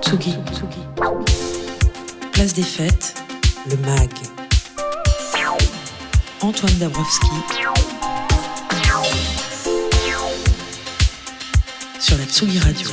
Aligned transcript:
Tsugi. 0.00 0.36
Place 2.32 2.52
des 2.52 2.62
fêtes, 2.62 3.14
le 3.68 3.76
MAG. 3.78 4.10
Antoine 6.40 6.74
Dabrowski. 6.78 7.26
Sur 11.98 12.18
la 12.18 12.24
Tsugi 12.24 12.58
Radio. 12.58 12.88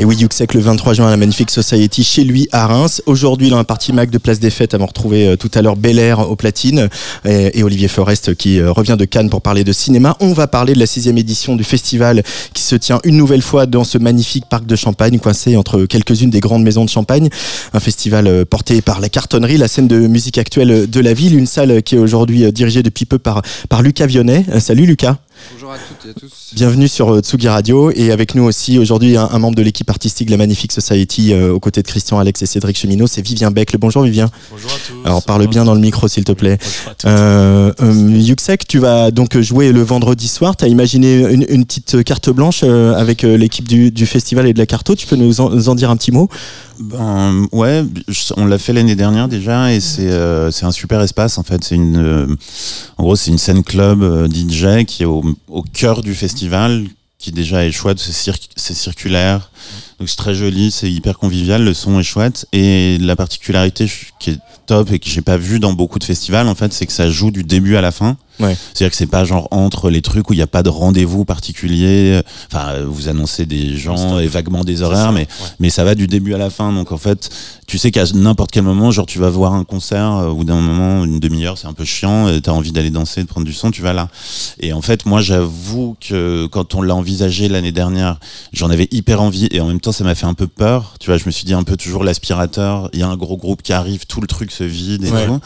Et 0.00 0.04
oui, 0.04 0.14
Yuxek 0.14 0.54
le 0.54 0.60
23 0.60 0.94
juin 0.94 1.08
à 1.08 1.10
la 1.10 1.16
Magnifique 1.16 1.50
Society 1.50 2.04
chez 2.04 2.22
lui 2.22 2.48
à 2.52 2.68
Reims. 2.68 3.02
Aujourd'hui, 3.06 3.50
dans 3.50 3.56
la 3.56 3.64
partie 3.64 3.92
Mac 3.92 4.10
de 4.10 4.18
Place 4.18 4.38
des 4.38 4.50
Fêtes, 4.50 4.72
avons 4.72 4.86
retrouvé 4.86 5.26
euh, 5.26 5.36
tout 5.36 5.50
à 5.54 5.60
l'heure 5.60 5.74
Bel 5.74 5.98
Air 5.98 6.20
au 6.30 6.36
platine 6.36 6.88
et, 7.24 7.58
et 7.58 7.64
Olivier 7.64 7.88
Forest 7.88 8.36
qui 8.36 8.60
euh, 8.60 8.70
revient 8.70 8.94
de 8.96 9.04
Cannes 9.04 9.28
pour 9.28 9.42
parler 9.42 9.64
de 9.64 9.72
cinéma. 9.72 10.16
On 10.20 10.32
va 10.34 10.46
parler 10.46 10.74
de 10.74 10.78
la 10.78 10.86
sixième 10.86 11.18
édition 11.18 11.56
du 11.56 11.64
festival 11.64 12.22
qui 12.54 12.62
se 12.62 12.76
tient 12.76 13.00
une 13.02 13.16
nouvelle 13.16 13.42
fois 13.42 13.66
dans 13.66 13.82
ce 13.82 13.98
magnifique 13.98 14.44
parc 14.48 14.66
de 14.66 14.76
Champagne, 14.76 15.18
coincé 15.18 15.56
entre 15.56 15.84
quelques-unes 15.84 16.30
des 16.30 16.38
grandes 16.38 16.62
maisons 16.62 16.84
de 16.84 16.90
Champagne. 16.90 17.28
Un 17.74 17.80
festival 17.80 18.28
euh, 18.28 18.44
porté 18.44 18.80
par 18.82 19.00
la 19.00 19.08
cartonnerie, 19.08 19.56
la 19.56 19.66
scène 19.66 19.88
de 19.88 19.98
musique 20.06 20.38
actuelle 20.38 20.88
de 20.88 21.00
la 21.00 21.12
ville, 21.12 21.36
une 21.36 21.46
salle 21.46 21.82
qui 21.82 21.96
est 21.96 21.98
aujourd'hui 21.98 22.52
dirigée 22.52 22.84
depuis 22.84 23.04
peu 23.04 23.18
par, 23.18 23.42
par 23.68 23.82
Lucas 23.82 24.06
Vionnet. 24.06 24.44
Salut 24.60 24.86
Lucas. 24.86 25.16
Bonjour 25.52 25.72
à 25.72 25.76
toutes 25.78 26.06
et 26.06 26.10
à 26.10 26.14
tous. 26.14 26.50
Bienvenue 26.54 26.88
sur 26.88 27.14
euh, 27.14 27.20
Tsugi 27.20 27.48
Radio 27.48 27.90
et 27.90 28.10
avec 28.12 28.34
nous 28.34 28.44
aussi 28.44 28.78
aujourd'hui 28.78 29.16
un, 29.16 29.28
un 29.30 29.38
membre 29.38 29.56
de 29.56 29.62
l'équipe 29.62 29.88
artistique 29.88 30.26
de 30.26 30.32
la 30.32 30.36
Magnifique 30.36 30.72
Society 30.72 31.32
euh, 31.32 31.52
aux 31.52 31.60
côtés 31.60 31.82
de 31.82 31.86
Christian, 31.86 32.18
Alex 32.18 32.42
et 32.42 32.46
Cédric 32.46 32.76
Cheminot, 32.76 33.06
c'est 33.06 33.22
Vivien 33.22 33.50
Beck. 33.50 33.76
Bonjour 33.78 34.02
Vivien. 34.02 34.28
Bonjour 34.50 34.70
à 34.70 34.74
tous. 34.74 35.06
Alors 35.06 35.22
parle 35.22 35.46
bien 35.46 35.64
dans 35.64 35.74
le 35.74 35.80
micro 35.80 36.08
s'il 36.08 36.24
te 36.24 36.32
plaît. 36.32 36.58
Bonjour 36.60 36.90
à 36.90 36.94
tous. 36.94 37.06
Euh, 37.08 37.72
euh, 37.80 38.18
Yuxek, 38.18 38.66
tu 38.66 38.78
vas 38.78 39.10
donc 39.10 39.38
jouer 39.40 39.72
le 39.72 39.82
vendredi 39.82 40.28
soir. 40.28 40.56
Tu 40.56 40.64
as 40.64 40.68
imaginé 40.68 41.22
une, 41.32 41.46
une 41.48 41.64
petite 41.64 42.02
carte 42.04 42.30
blanche 42.30 42.60
euh, 42.62 42.94
avec 42.94 43.24
euh, 43.24 43.36
l'équipe 43.36 43.66
du, 43.68 43.90
du 43.90 44.06
festival 44.06 44.46
et 44.46 44.52
de 44.52 44.58
la 44.58 44.66
carto. 44.66 44.94
Tu 44.94 45.06
peux 45.06 45.16
nous 45.16 45.40
en, 45.40 45.50
nous 45.50 45.68
en 45.68 45.74
dire 45.74 45.90
un 45.90 45.96
petit 45.96 46.12
mot? 46.12 46.28
Ben, 46.80 47.46
ouais, 47.50 47.84
on 48.36 48.46
l'a 48.46 48.58
fait 48.58 48.72
l'année 48.72 48.94
dernière 48.94 49.26
déjà 49.26 49.72
et 49.72 49.80
c'est 49.80 50.08
euh, 50.08 50.52
c'est 50.52 50.64
un 50.64 50.70
super 50.70 51.00
espace 51.00 51.36
en 51.36 51.42
fait. 51.42 51.64
C'est 51.64 51.74
une, 51.74 51.96
euh, 51.96 52.26
en 52.98 53.02
gros, 53.02 53.16
c'est 53.16 53.32
une 53.32 53.38
scène 53.38 53.64
club 53.64 54.02
euh, 54.02 54.28
DJ 54.28 54.84
qui 54.84 55.02
est 55.02 55.06
au, 55.06 55.22
au 55.48 55.62
cœur 55.62 56.02
du 56.02 56.14
festival, 56.14 56.84
qui 57.18 57.32
déjà 57.32 57.64
est 57.66 57.72
chouette. 57.72 57.98
C'est 57.98 58.12
cir- 58.12 58.48
c'est 58.56 58.74
circulaire, 58.74 59.50
donc 59.98 60.08
c'est 60.08 60.16
très 60.16 60.34
joli, 60.34 60.70
c'est 60.70 60.90
hyper 60.90 61.18
convivial. 61.18 61.64
Le 61.64 61.74
son 61.74 61.98
est 61.98 62.04
chouette 62.04 62.46
et 62.52 62.98
la 62.98 63.16
particularité 63.16 63.90
qui 64.20 64.30
est 64.30 64.38
top 64.66 64.92
et 64.92 64.98
que 64.98 65.08
j'ai 65.08 65.22
pas 65.22 65.36
vu 65.36 65.58
dans 65.58 65.72
beaucoup 65.72 65.98
de 65.98 66.04
festivals 66.04 66.46
en 66.48 66.54
fait, 66.54 66.72
c'est 66.72 66.86
que 66.86 66.92
ça 66.92 67.10
joue 67.10 67.30
du 67.30 67.42
début 67.42 67.76
à 67.76 67.80
la 67.80 67.90
fin. 67.90 68.16
Ouais. 68.40 68.56
C'est-à-dire 68.74 68.90
que 68.90 68.96
c'est 68.96 69.06
pas 69.06 69.24
genre 69.24 69.48
entre 69.50 69.90
les 69.90 70.02
trucs 70.02 70.30
où 70.30 70.32
il 70.32 70.36
n'y 70.36 70.42
a 70.42 70.46
pas 70.46 70.62
de 70.62 70.68
rendez-vous 70.68 71.24
particulier. 71.24 72.20
Enfin, 72.52 72.68
euh, 72.70 72.86
vous 72.88 73.08
annoncez 73.08 73.46
des 73.46 73.76
gens 73.76 74.18
et 74.18 74.26
vaguement 74.26 74.64
des 74.64 74.82
horaires, 74.82 75.12
mais 75.12 75.26
mais 75.58 75.70
ça 75.70 75.84
va 75.84 75.94
du 75.94 76.06
début 76.06 76.34
à 76.34 76.38
la 76.38 76.50
fin. 76.50 76.72
Donc 76.72 76.92
en 76.92 76.98
fait, 76.98 77.30
tu 77.66 77.78
sais 77.78 77.90
qu'à 77.90 78.04
n'importe 78.14 78.50
quel 78.50 78.62
moment, 78.62 78.90
genre 78.90 79.06
tu 79.06 79.18
vas 79.18 79.30
voir 79.30 79.54
un 79.54 79.64
concert 79.64 80.12
euh, 80.16 80.30
ou 80.30 80.44
d'un 80.44 80.60
moment, 80.60 81.04
une 81.04 81.20
demi-heure, 81.20 81.58
c'est 81.58 81.66
un 81.66 81.72
peu 81.72 81.84
chiant, 81.84 82.26
tu 82.40 82.48
as 82.50 82.52
envie 82.54 82.72
d'aller 82.72 82.90
danser, 82.90 83.22
de 83.22 83.28
prendre 83.28 83.46
du 83.46 83.52
son, 83.52 83.70
tu 83.70 83.82
vas 83.82 83.92
là. 83.92 84.08
Et 84.60 84.72
en 84.72 84.82
fait, 84.82 85.04
moi, 85.06 85.20
j'avoue 85.20 85.96
que 86.00 86.46
quand 86.46 86.74
on 86.74 86.82
l'a 86.82 86.94
envisagé 86.94 87.48
l'année 87.48 87.72
dernière, 87.72 88.18
j'en 88.52 88.70
avais 88.70 88.88
hyper 88.90 89.20
envie 89.22 89.48
et 89.50 89.60
en 89.60 89.66
même 89.66 89.80
temps, 89.80 89.92
ça 89.92 90.04
m'a 90.04 90.14
fait 90.14 90.26
un 90.26 90.34
peu 90.34 90.46
peur. 90.46 90.94
Tu 91.00 91.06
vois, 91.10 91.18
je 91.18 91.24
me 91.26 91.30
suis 91.30 91.44
dit 91.44 91.54
un 91.54 91.62
peu 91.64 91.76
toujours 91.76 92.04
l'aspirateur, 92.04 92.88
il 92.92 93.00
y 93.00 93.02
a 93.02 93.08
un 93.08 93.16
gros 93.16 93.36
groupe 93.36 93.62
qui 93.62 93.72
arrive, 93.72 94.06
tout 94.06 94.20
le 94.20 94.26
truc 94.26 94.50
se 94.52 94.64
vide 94.64 95.04
et 95.04 95.10
Ouais. 95.10 95.26
tout. 95.26 95.40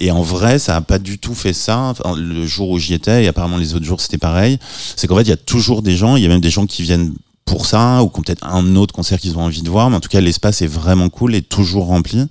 Et 0.00 0.10
en 0.10 0.22
vrai, 0.22 0.58
ça 0.58 0.76
a 0.76 0.80
pas 0.80 0.98
du 0.98 1.18
tout 1.18 1.34
fait 1.34 1.52
ça. 1.52 1.78
Enfin, 1.78 2.14
le 2.32 2.46
jour 2.46 2.70
où 2.70 2.78
j'y 2.78 2.94
étais, 2.94 3.24
et 3.24 3.28
apparemment 3.28 3.56
les 3.56 3.74
autres 3.74 3.84
jours, 3.84 4.00
c'était 4.00 4.18
pareil. 4.18 4.58
C'est 4.96 5.06
qu'en 5.06 5.16
fait, 5.16 5.22
il 5.22 5.28
y 5.28 5.32
a 5.32 5.36
toujours 5.36 5.82
des 5.82 5.96
gens, 5.96 6.16
il 6.16 6.22
y 6.22 6.26
a 6.26 6.28
même 6.28 6.40
des 6.40 6.50
gens 6.50 6.66
qui 6.66 6.82
viennent 6.82 7.14
pour 7.44 7.66
ça, 7.66 8.02
ou 8.02 8.08
peut-être 8.08 8.44
un 8.46 8.74
autre 8.76 8.94
concert 8.94 9.18
qu'ils 9.20 9.36
ont 9.36 9.42
envie 9.42 9.60
de 9.62 9.68
voir, 9.68 9.90
mais 9.90 9.96
en 9.96 10.00
tout 10.00 10.08
cas, 10.08 10.20
l'espace 10.20 10.62
est 10.62 10.66
vraiment 10.66 11.10
cool 11.10 11.34
et 11.34 11.42
toujours 11.42 11.86
rempli. 11.86 12.26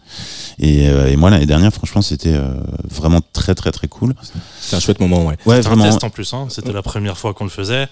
Et, 0.60 0.90
euh, 0.90 1.08
et 1.08 1.16
moi, 1.16 1.30
l'année 1.30 1.46
dernière, 1.46 1.72
franchement, 1.72 2.02
c'était 2.02 2.34
euh, 2.34 2.56
vraiment 2.90 3.20
très, 3.32 3.54
très, 3.54 3.72
très 3.72 3.88
cool. 3.88 4.16
C'est 4.60 4.76
un 4.76 4.80
chouette 4.80 5.00
moment, 5.00 5.26
ouais. 5.26 5.38
Ouais, 5.46 5.58
C'était 5.58 5.68
un 5.68 5.70
vraiment. 5.76 5.84
test 5.86 6.04
en 6.04 6.10
plus, 6.10 6.34
hein. 6.34 6.48
c'était 6.50 6.74
la 6.74 6.82
première 6.82 7.18
fois 7.18 7.34
qu'on 7.36 7.44
le 7.44 7.50
faisait. 7.52 7.88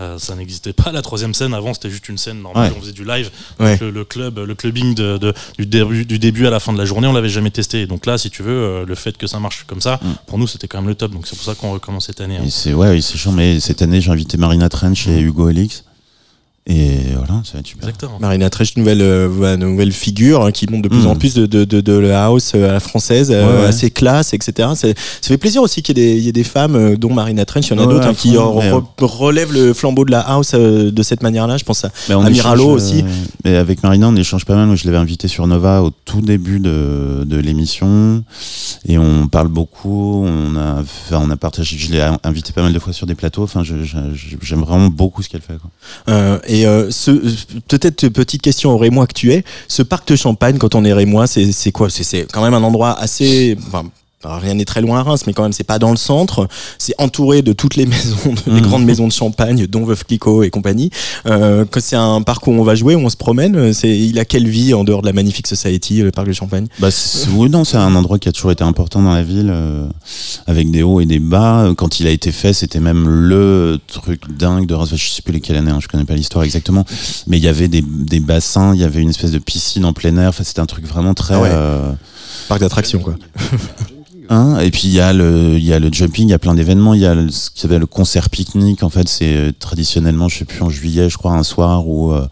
Euh, 0.00 0.18
ça 0.18 0.34
n'existait 0.34 0.74
pas 0.74 0.92
la 0.92 1.00
troisième 1.00 1.32
scène. 1.32 1.54
Avant, 1.54 1.72
c'était 1.72 1.88
juste 1.88 2.10
une 2.10 2.18
scène 2.18 2.42
normale. 2.42 2.70
Ouais. 2.70 2.76
On 2.76 2.80
faisait 2.82 2.92
du 2.92 3.04
live. 3.06 3.30
Ouais. 3.58 3.72
Donc, 3.72 3.80
le, 3.80 3.90
le 3.90 4.04
club, 4.04 4.38
le 4.38 4.54
clubbing 4.54 4.94
de, 4.94 5.16
de- 5.16 5.32
du, 5.58 5.64
début, 5.64 6.04
du 6.04 6.18
début 6.18 6.46
à 6.46 6.50
la 6.50 6.60
fin 6.60 6.74
de 6.74 6.78
la 6.78 6.84
journée, 6.84 7.06
on 7.08 7.14
l'avait 7.14 7.30
jamais 7.30 7.50
testé. 7.50 7.86
Donc 7.86 8.04
là, 8.04 8.18
si 8.18 8.28
tu 8.28 8.42
veux, 8.42 8.50
euh, 8.52 8.84
le 8.86 8.94
fait 8.94 9.16
que 9.16 9.26
ça 9.26 9.40
marche 9.40 9.64
comme 9.66 9.80
ça, 9.80 9.98
Mm. 10.02 10.08
pour 10.26 10.38
nous, 10.38 10.46
c'était 10.46 10.68
quand 10.68 10.78
même 10.78 10.88
le 10.88 10.94
top. 10.94 11.12
Donc 11.12 11.26
c'est 11.26 11.36
pour 11.36 11.44
ça 11.46 11.54
qu'on 11.54 11.72
recommence 11.72 12.06
cette 12.06 12.20
année. 12.20 12.36
hein. 12.36 12.44
C'est 12.50 12.74
ouais, 12.74 12.90
oui, 12.90 13.00
c'est 13.00 13.16
chiant, 13.16 13.32
mais 13.32 13.60
cette 13.60 13.80
année, 13.80 14.02
j'ai 14.02 14.10
invité 14.10 14.36
Marina 14.36 14.68
Trench 14.68 15.06
et 15.08 15.18
Hugo 15.20 15.48
Elix. 15.48 15.84
Et 16.68 16.98
voilà, 17.14 17.42
ça 17.44 17.52
va 17.54 17.58
être 17.60 17.66
super. 17.68 17.88
Exactement. 17.88 18.18
Marina 18.18 18.50
Tresch, 18.50 18.76
nouvelle, 18.76 19.00
euh, 19.00 19.56
nouvelle 19.56 19.92
figure 19.92 20.44
hein, 20.44 20.50
qui 20.50 20.66
monte 20.68 20.82
de 20.82 20.88
plus 20.88 21.04
Mm. 21.04 21.06
en 21.06 21.14
plus 21.14 21.34
de, 21.34 21.46
de, 21.46 21.64
de, 21.64 21.80
de 21.80 21.92
la 21.92 22.24
house 22.24 22.52
euh, 22.56 22.68
à 22.68 22.72
la 22.72 22.80
française, 22.80 23.30
euh, 23.32 23.46
Ouais, 23.46 23.60
ouais. 23.62 23.68
assez 23.68 23.90
classe, 23.90 24.34
etc. 24.34 24.70
C'est- 24.74 24.98
Ça 24.98 25.28
fait 25.28 25.38
plaisir 25.38 25.62
aussi 25.62 25.80
qu'il 25.82 25.96
y, 25.96 26.00
ait 26.02 26.14
des- 26.14 26.18
il 26.18 26.24
y 26.24 26.28
ait 26.28 26.32
des 26.32 26.42
femmes, 26.42 26.74
euh, 26.74 26.96
dont 26.96 27.12
Marina 27.14 27.44
Trench, 27.44 27.68
il 27.68 27.76
y 27.76 27.78
en 27.78 27.82
a 27.84 27.86
Ouais, 27.86 27.94
d'autres 27.94 28.08
hein, 28.08 28.14
qui 28.14 28.36
euh, 28.36 28.40
re- 28.40 28.82
relèvent 29.00 29.52
le 29.52 29.74
flambeau 29.74 30.04
de 30.04 30.10
la 30.10 30.20
house 30.20 30.52
euh, 30.54 30.90
de 30.90 31.02
cette 31.04 31.22
manière-là. 31.22 31.56
Je 31.56 31.62
pense 31.64 31.84
à 31.84 31.90
Mais 32.08 32.16
on 32.16 32.22
Amiralo 32.22 32.64
échange, 32.64 32.74
aussi. 32.82 32.98
euh, 33.02 33.24
mais 33.44 33.54
avec 33.54 33.84
Marina, 33.84 34.08
on 34.08 34.16
échange 34.16 34.44
pas 34.44 34.56
mal. 34.56 34.66
Moi, 34.66 34.74
je 34.74 34.86
l'avais 34.86 34.96
invité 34.98 35.28
sur 35.28 35.46
Nova 35.46 35.82
au 35.82 35.90
tout 36.04 36.20
début 36.20 36.58
de, 36.58 37.22
de 37.24 37.36
l'émission. 37.36 38.24
Parle 39.36 39.48
beaucoup. 39.48 40.24
On 40.26 40.56
a, 40.56 40.82
on 41.12 41.30
a 41.30 41.36
partagé. 41.36 41.76
Je 41.76 41.92
l'ai 41.92 42.00
invité 42.24 42.54
pas 42.54 42.62
mal 42.62 42.72
de 42.72 42.78
fois 42.78 42.94
sur 42.94 43.06
des 43.06 43.14
plateaux. 43.14 43.42
Enfin, 43.42 43.62
j'aime 43.62 44.60
vraiment 44.62 44.86
beaucoup 44.86 45.22
ce 45.22 45.28
qu'elle 45.28 45.42
fait. 45.42 45.58
Euh, 46.08 46.38
et 46.46 46.66
euh, 46.66 46.88
peut-être 47.68 48.08
petite 48.08 48.40
question 48.40 48.70
au 48.70 48.78
Rémois 48.78 49.06
que 49.06 49.12
tu 49.12 49.34
es, 49.34 49.44
ce 49.68 49.82
parc 49.82 50.08
de 50.08 50.16
Champagne, 50.16 50.56
quand 50.56 50.74
on 50.74 50.86
est 50.86 50.92
Rémois, 50.94 51.26
c'est 51.26 51.70
quoi? 51.70 51.90
C'est- 51.90 52.32
quand 52.32 52.42
même 52.42 52.54
un 52.54 52.62
endroit 52.62 52.98
assez. 52.98 53.58
Alors, 54.24 54.40
rien 54.40 54.54
n'est 54.54 54.64
très 54.64 54.80
loin 54.80 54.98
à 55.00 55.02
Reims, 55.04 55.22
mais 55.26 55.32
quand 55.34 55.42
même, 55.44 55.52
c'est 55.52 55.62
pas 55.62 55.78
dans 55.78 55.90
le 55.90 55.96
centre. 55.96 56.48
C'est 56.78 56.94
entouré 56.98 57.42
de 57.42 57.52
toutes 57.52 57.76
les 57.76 57.86
maisons, 57.86 58.16
de- 58.32 58.50
les 58.52 58.60
Mhm. 58.60 58.66
grandes 58.66 58.84
maisons 58.84 59.06
de 59.06 59.12
Champagne, 59.12 59.66
dont 59.66 59.84
Veuve 59.84 60.04
Clicquot 60.04 60.42
et 60.42 60.50
compagnie. 60.50 60.90
Euh, 61.26 61.64
que 61.64 61.78
c'est 61.80 61.94
un 61.96 62.22
parc 62.22 62.46
où 62.46 62.50
on 62.50 62.64
va 62.64 62.74
jouer, 62.74 62.94
où 62.96 63.00
on 63.00 63.08
se 63.10 63.16
promène. 63.16 63.72
C'est, 63.72 63.96
il 63.96 64.18
a 64.18 64.24
quelle 64.24 64.48
vie 64.48 64.74
en 64.74 64.82
dehors 64.84 65.02
de 65.02 65.06
la 65.06 65.12
Magnifique 65.12 65.46
Society, 65.46 66.00
le 66.02 66.10
parc 66.10 66.26
de 66.26 66.32
Champagne? 66.32 66.66
Bah, 66.80 66.90
c'est- 66.90 67.28
oui, 67.34 67.50
non, 67.50 67.62
c'est 67.64 67.76
un 67.76 67.94
endroit 67.94 68.18
qui 68.18 68.28
a 68.28 68.32
toujours 68.32 68.50
été 68.50 68.64
important 68.64 69.00
dans 69.02 69.12
la 69.14 69.22
ville, 69.22 69.50
euh, 69.52 69.86
avec 70.48 70.70
des 70.72 70.82
hauts 70.82 71.00
et 71.00 71.06
des 71.06 71.20
bas. 71.20 71.72
Quand 71.76 72.00
il 72.00 72.06
a 72.08 72.10
été 72.10 72.32
fait, 72.32 72.52
c'était 72.52 72.80
même 72.80 73.06
le 73.08 73.78
truc 73.86 74.22
dingue 74.36 74.66
de 74.66 74.74
Reims. 74.74 74.88
Je 74.96 75.08
sais 75.08 75.22
plus 75.22 75.34
lesquelles 75.34 75.56
années, 75.58 75.70
hein, 75.70 75.78
je 75.80 75.86
connais 75.88 76.04
pas 76.04 76.14
l'histoire 76.14 76.42
exactement, 76.44 76.84
mais 77.28 77.36
il 77.36 77.44
y 77.44 77.48
avait 77.48 77.68
des, 77.68 77.82
des 77.82 78.20
bassins, 78.20 78.74
il 78.74 78.80
y 78.80 78.84
avait 78.84 79.02
une 79.02 79.10
espèce 79.10 79.30
de 79.30 79.38
piscine 79.38 79.84
en 79.84 79.92
plein 79.92 80.16
air. 80.16 80.30
Enfin, 80.30 80.42
c'était 80.42 80.60
un 80.60 80.66
truc 80.66 80.86
vraiment 80.86 81.14
très. 81.14 81.34
Ah 81.34 81.40
ouais. 81.40 81.48
euh, 81.52 81.92
Parc 82.48 82.60
d'attraction, 82.60 82.98
quoi. 83.00 83.14
Hein, 84.28 84.58
et 84.60 84.70
puis 84.70 84.82
il 84.84 84.92
y 84.92 85.00
a 85.00 85.12
le 85.12 85.54
il 85.56 85.64
y 85.64 85.72
a 85.72 85.78
le 85.78 85.92
jumping, 85.92 86.28
il 86.28 86.30
y 86.30 86.34
a 86.34 86.38
plein 86.38 86.54
d'événements, 86.54 86.94
il 86.94 87.00
y 87.00 87.06
a 87.06 87.14
le- 87.14 87.30
ce 87.30 87.50
qui 87.50 87.60
s'appelle 87.60 87.80
le 87.80 87.86
concert 87.86 88.28
pique-nique 88.30 88.82
en 88.82 88.90
fait, 88.90 89.08
c'est 89.08 89.36
euh, 89.36 89.52
traditionnellement, 89.58 90.28
je 90.28 90.38
sais 90.38 90.44
plus 90.44 90.62
en 90.62 90.70
juillet, 90.70 91.08
je 91.08 91.16
crois 91.18 91.32
un 91.32 91.42
soir 91.42 91.86
où 91.86 92.12
euh, 92.12 92.26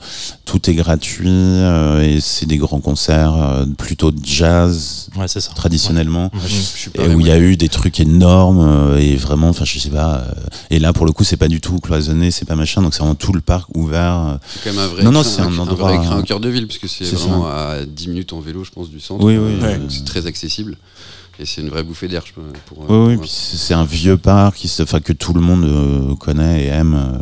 tout 0.44 0.68
est 0.68 0.74
gratuit 0.74 1.28
euh, 1.28 2.00
et 2.02 2.20
c'est 2.20 2.46
des 2.46 2.56
grands 2.58 2.80
concerts 2.80 3.34
euh, 3.34 3.66
plutôt 3.78 4.10
de 4.10 4.18
jazz 4.24 5.08
Ouais, 5.16 5.28
c'est 5.28 5.40
ça. 5.40 5.52
traditionnellement. 5.54 6.30
Ouais. 6.34 7.04
Et 7.04 7.14
où 7.14 7.20
il 7.20 7.26
y 7.26 7.30
a 7.30 7.38
eu 7.38 7.56
des 7.56 7.68
trucs 7.68 8.00
énormes 8.00 8.60
euh, 8.60 8.98
et 8.98 9.16
vraiment, 9.16 9.48
enfin 9.48 9.64
je 9.64 9.78
sais 9.78 9.90
pas. 9.90 10.18
euh, 10.28 10.32
et 10.70 10.78
là 10.78 10.92
pour 10.92 11.06
le 11.06 11.12
coup 11.12 11.24
c'est 11.24 11.36
pas 11.36 11.48
du 11.48 11.60
tout 11.60 11.78
cloisonné, 11.78 12.30
c'est 12.30 12.44
pas 12.44 12.56
machin, 12.56 12.82
donc 12.82 12.94
c'est 12.94 13.00
vraiment 13.00 13.14
tout 13.14 13.32
le 13.32 13.40
parc 13.40 13.68
ouvert. 13.76 14.38
C'est 14.48 14.64
quand 14.64 14.70
même 14.76 14.84
un 14.84 14.88
vrai, 14.88 15.02
Non, 15.04 15.12
non, 15.12 15.22
c'est 15.22 15.40
un 15.40 15.44
un 15.46 15.58
endroit- 15.58 15.92
vrai 15.92 15.96
écrin 16.04 16.18
au 16.18 16.22
cœur 16.22 16.40
de 16.40 16.48
ville, 16.48 16.66
puisque 16.66 16.88
c'est 16.88 17.04
C'est 17.04 17.16
vraiment 17.16 17.46
à 17.46 17.84
10 17.86 18.08
minutes 18.08 18.32
en 18.32 18.40
vélo, 18.40 18.64
je 18.64 18.70
pense, 18.70 18.90
du 18.90 18.98
centre. 19.00 19.24
Oui, 19.24 19.36
oui, 19.36 19.52
Euh, 19.62 19.78
C'est 19.88 20.04
très 20.04 20.26
accessible. 20.26 20.76
Et 21.40 21.46
c'est 21.46 21.60
une 21.62 21.68
vraie 21.68 21.82
bouffée 21.82 22.08
d'air, 22.08 22.22
je 22.26 22.32
peux- 22.32 22.42
pour, 22.66 22.88
Oui, 22.90 23.18
c'est 23.26 23.74
un 23.74 23.84
vieux 23.84 24.16
parc 24.16 24.56
qui 24.56 24.68
se, 24.68 24.82
que 24.82 25.12
tout 25.12 25.32
le 25.34 25.40
monde 25.40 25.64
euh, 25.64 26.14
connaît 26.16 26.64
et 26.64 26.68
aime. 26.68 26.94
euh, 26.94 27.18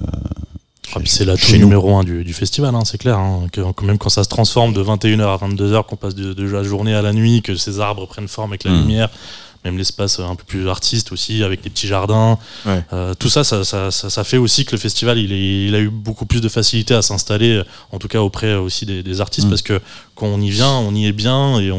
Ah, 0.95 0.99
c'est 1.07 1.25
chez 1.39 1.55
nous. 1.59 1.65
numéro 1.65 1.97
un 1.97 2.05
du, 2.05 2.23
du 2.23 2.35
festival, 2.35 2.75
hein, 2.75 2.83
c'est 2.85 2.99
clair. 2.99 3.19
hein, 3.19 3.47
que, 3.51 3.73
que 3.73 3.85
même 3.87 3.97
quand 3.97 4.11
ça 4.11 4.25
se 4.25 4.29
transforme 4.29 4.75
de 4.75 4.83
21h 4.83 5.23
à 5.27 5.37
22h, 5.39 5.87
qu'on 5.87 5.97
passe 5.97 6.15
de, 6.15 6.35
de 6.35 6.47
la 6.51 6.63
journée 6.63 6.95
à 6.95 7.01
la 7.01 7.15
nuit, 7.15 7.41
que 7.41 7.55
ces 7.57 7.81
arbres 7.81 8.07
prennent 8.07 8.29
forme 8.29 8.51
avec 8.51 8.65
la 8.65 8.73
Mm. 8.73 8.79
lumière, 8.81 9.09
même 9.65 9.79
l'espace 9.79 10.19
un 10.21 10.35
peu 10.35 10.45
plus 10.45 10.69
artiste 10.69 11.13
aussi, 11.13 11.43
avec 11.45 11.63
des 11.63 11.71
petits 11.71 11.87
jardins. 11.87 12.39
Ouais. 12.67 12.83
Euh, 12.93 13.15
tout 13.19 13.29
ça 13.29 13.45
ça, 13.45 13.65
ça, 13.65 13.91
ça- 13.91 14.11
ça 14.11 14.25
fait 14.25 14.37
aussi 14.39 14.65
que 14.65 14.73
le 14.73 14.79
festival, 14.79 15.19
il, 15.19 15.33
est- 15.33 15.67
il 15.69 15.75
a 15.75 15.81
eu 15.81 15.89
beaucoup 15.91 16.27
plus 16.27 16.41
de 16.41 16.49
facilité 16.49 16.95
à 16.95 17.03
s'installer, 17.03 17.63
en 17.93 17.99
tout 17.99 18.09
cas 18.09 18.21
auprès 18.21 18.55
aussi 18.55 18.87
des, 18.87 19.03
des 19.03 19.21
artistes, 19.21 19.47
Mm. 19.47 19.51
parce 19.51 19.63
que 19.63 19.81
quand 20.15 20.27
on 20.27 20.41
y 20.41 20.51
vient, 20.51 20.71
on 20.71 20.95
y 20.95 21.07
est 21.07 21.13
bien 21.13 21.59
et 21.61 21.71
on, 21.73 21.79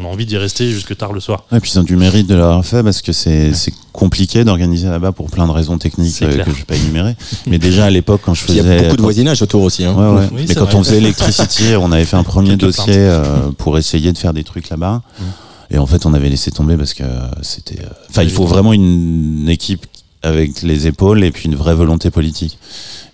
on 0.00 0.04
a 0.04 0.08
envie 0.08 0.26
d'y 0.26 0.36
rester 0.36 0.70
jusque 0.70 0.96
tard 0.96 1.12
le 1.12 1.20
soir. 1.20 1.44
Et 1.52 1.60
puis 1.60 1.70
ils 1.74 1.78
ont 1.78 1.82
du 1.82 1.96
mérite 1.96 2.26
de 2.26 2.34
l'avoir 2.34 2.64
fait 2.64 2.82
parce 2.82 3.00
que 3.02 3.12
c'est 3.12 3.52
c'est 3.54 3.72
compliqué 3.92 4.44
d'organiser 4.44 4.88
là-bas 4.88 5.12
pour 5.12 5.30
plein 5.30 5.46
de 5.46 5.52
raisons 5.52 5.76
techniques 5.78 6.14
C'est 6.14 6.24
euh, 6.26 6.44
que 6.44 6.50
je 6.50 6.56
vais 6.56 6.64
pas 6.64 6.76
énumérer. 6.76 7.16
Mais 7.46 7.58
déjà 7.58 7.86
à 7.86 7.90
l'époque 7.90 8.20
quand 8.24 8.34
je 8.34 8.44
Il 8.48 8.54
y 8.54 8.58
faisais 8.58 8.78
a 8.78 8.82
beaucoup 8.84 8.96
de 8.96 9.02
voisinage 9.02 9.40
autour 9.42 9.62
aussi. 9.62 9.84
Hein. 9.84 9.94
Ouais, 9.94 10.20
ouais. 10.20 10.28
Oui, 10.32 10.36
Mais 10.42 10.46
c'est 10.48 10.54
quand 10.56 10.66
vrai. 10.66 10.74
on 10.76 10.82
faisait 10.84 10.98
Electricity, 10.98 11.74
on 11.76 11.90
avait 11.90 12.04
fait 12.04 12.16
un 12.16 12.22
premier 12.34 12.56
dossier 12.56 12.94
euh, 12.96 13.50
pour 13.58 13.78
essayer 13.78 14.12
de 14.12 14.18
faire 14.18 14.32
des 14.34 14.44
trucs 14.44 14.68
là-bas. 14.68 15.02
Mm. 15.18 15.22
Et 15.70 15.78
en 15.78 15.86
fait, 15.86 16.04
on 16.06 16.14
avait 16.14 16.28
laissé 16.28 16.50
tomber 16.50 16.76
parce 16.76 16.94
que 16.94 17.04
c'était. 17.42 17.80
euh, 17.82 17.88
Enfin, 18.10 18.22
il 18.22 18.30
faut 18.30 18.46
vraiment 18.46 18.72
une 18.72 19.48
équipe 19.48 19.86
avec 20.22 20.62
les 20.62 20.86
épaules 20.86 21.24
et 21.24 21.30
puis 21.30 21.46
une 21.46 21.54
vraie 21.54 21.74
volonté 21.74 22.10
politique. 22.10 22.58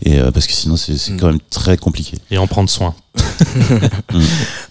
Et 0.02 0.18
euh, 0.18 0.30
parce 0.30 0.46
que 0.46 0.52
sinon, 0.52 0.76
c'est 0.76 0.96
c'est 0.96 1.12
Mm. 1.12 1.16
quand 1.20 1.26
même 1.28 1.40
très 1.50 1.76
compliqué. 1.76 2.16
Et 2.30 2.38
en 2.38 2.46
prendre 2.46 2.68
soin. 2.68 2.94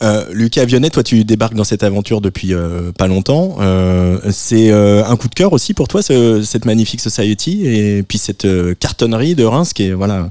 Euh, 0.03 0.25
Lucas 0.33 0.65
Vionnet, 0.65 0.89
toi 0.89 1.03
tu 1.03 1.23
débarques 1.23 1.53
dans 1.55 1.63
cette 1.63 1.83
aventure 1.83 2.21
depuis 2.21 2.53
euh, 2.53 2.91
pas 2.97 3.07
longtemps. 3.07 3.57
Euh, 3.59 4.19
c'est 4.31 4.71
un 4.71 5.15
coup 5.15 5.27
de 5.29 5.33
cœur 5.33 5.53
aussi 5.53 5.73
pour 5.73 5.87
toi 5.87 6.01
ce- 6.01 6.41
cette 6.43 6.65
magnifique 6.65 6.99
society 7.01 7.65
et 7.65 8.03
puis 8.03 8.17
cette 8.17 8.47
cartonnerie 8.79 9.35
de 9.35 9.43
Reims 9.43 9.73
qui 9.73 9.83
est 9.83 9.93
voilà 9.93 10.29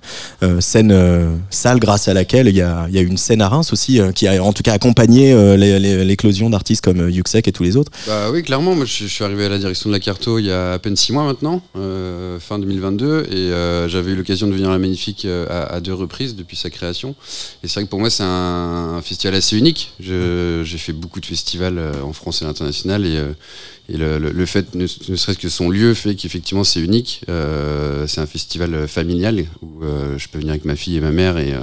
scène 0.61 0.95
salle 1.51 1.79
grâce 1.81 2.09
à 2.09 2.15
laquelle 2.15 2.49
il 2.49 2.57
y 2.57 2.61
a, 2.63 2.89
une 2.93 3.17
scène 3.17 3.41
à 3.43 3.49
Reims 3.49 3.73
aussi 3.73 4.01
qui 4.15 4.29
a 4.29 4.43
en 4.43 4.53
tout 4.53 4.63
cas 4.63 4.73
accompagné 4.73 5.35
l'éclosion 5.57 6.51
d'artistes 6.51 6.85
comme 6.85 7.09
Yuxek 7.09 7.49
et 7.49 7.53
tous 7.53 7.63
les 7.63 7.77
autres. 7.77 7.93
Bah 8.07 8.31
oui, 8.33 8.43
clairement. 8.43 8.75
Moi, 8.75 8.85
je, 8.85 9.07
suis 9.07 9.25
arrivé 9.25 9.47
à 9.47 9.49
la 9.49 9.59
direction 9.59 9.91
de 9.91 9.95
la 9.95 10.01
Carto 10.01 10.39
il 10.39 10.47
y 10.47 10.51
a 10.51 10.73
à 10.73 10.79
peine 10.79 10.97
six 10.97 11.13
mois 11.13 11.25
maintenant, 11.25 11.63
fin 12.41 12.59
2022, 12.59 13.27
et 13.31 13.89
j'avais 13.89 14.13
eu 14.13 14.17
l'occasion 14.17 14.47
de 14.47 14.53
venir 14.53 14.69
à 14.69 14.73
la 14.73 14.79
Magnifique 14.79 15.27
à, 15.49 15.65
à 15.65 15.81
deux 15.81 15.95
reprises 15.95 16.35
depuis 16.37 16.57
sa 16.57 16.71
création. 16.71 17.15
Et 17.63 17.69
c'est 17.69 17.75
vrai 17.75 17.85
que 17.85 17.91
pour 17.91 18.01
moi, 18.01 18.04
c'est 18.11 18.23
un, 18.25 19.01
festival 19.03 19.35
assez 19.35 19.57
unique. 19.57 19.93
J'ai 20.01 20.79
fait 20.79 20.93
beaucoup 20.93 21.21
de 21.21 21.27
festivals 21.27 21.79
euh, 21.79 22.03
en 22.03 22.13
France 22.13 22.43
et 22.43 22.45
à 22.45 22.49
l'international, 22.49 23.07
et, 23.07 23.17
euh, 23.17 24.19
le, 24.19 24.47
fait, 24.47 24.75
ne, 24.75 24.87
serait-ce 24.87 25.39
que 25.39 25.49
son 25.49 25.71
lieu, 25.71 25.95
fait 25.95 26.15
qu'effectivement 26.15 26.65
c'est 26.65 26.81
unique. 26.81 27.23
Euh, 27.29 28.07
c'est 28.07 28.21
un 28.21 28.27
festival 28.27 28.89
familial 28.89 29.45
où 29.63 29.83
je 30.17 30.29
peux 30.29 30.39
venir 30.39 30.53
avec 30.53 30.65
ma 30.65 30.77
fille 30.77 30.97
et 30.97 31.01
ma 31.01 31.13
mère 31.13 31.39
et 31.39 31.55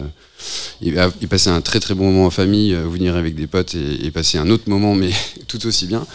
et 0.82 1.28
passer 1.28 1.52
un 1.52 1.62
très 1.62 1.80
très 1.80 1.94
bon 1.94 2.06
moment 2.06 2.26
en 2.26 2.32
famille, 2.32 2.74
venir 2.74 3.16
avec 3.16 3.36
des 3.36 3.46
potes 3.46 3.76
et, 3.76 4.10
passer 4.10 4.40
un 4.40 4.50
autre 4.50 4.64
moment, 4.68 4.96
mais 4.96 5.12
tout 5.48 5.66
aussi 5.68 5.86
bien. 5.86 6.06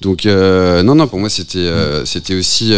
Donc 0.00 0.24
non, 0.24 0.94
non, 0.94 1.06
pour 1.08 1.18
moi 1.18 1.28
c'était 1.28 1.70
c'était 2.04 2.34
aussi 2.34 2.72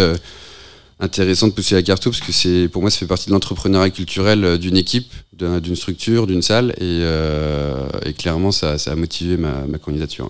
intéressant 1.00 1.48
de 1.48 1.52
pousser 1.52 1.74
la 1.74 1.82
carto 1.82 2.10
parce 2.10 2.20
que 2.20 2.32
c'est 2.32 2.68
pour 2.68 2.82
moi 2.82 2.90
ça 2.90 2.98
fait 2.98 3.06
partie 3.06 3.26
de 3.26 3.32
l'entrepreneuriat 3.32 3.90
culturel 3.90 4.58
d'une 4.58 4.76
équipe, 4.76 5.12
d'une 5.38 5.76
structure, 5.76 6.26
d'une 6.26 6.42
salle 6.42 6.70
et, 6.78 7.00
euh, 7.02 7.86
et 8.04 8.12
clairement 8.12 8.50
ça, 8.50 8.78
ça 8.78 8.92
a 8.92 8.96
motivé 8.96 9.36
ma, 9.36 9.66
ma 9.68 9.78
candidature. 9.78 10.28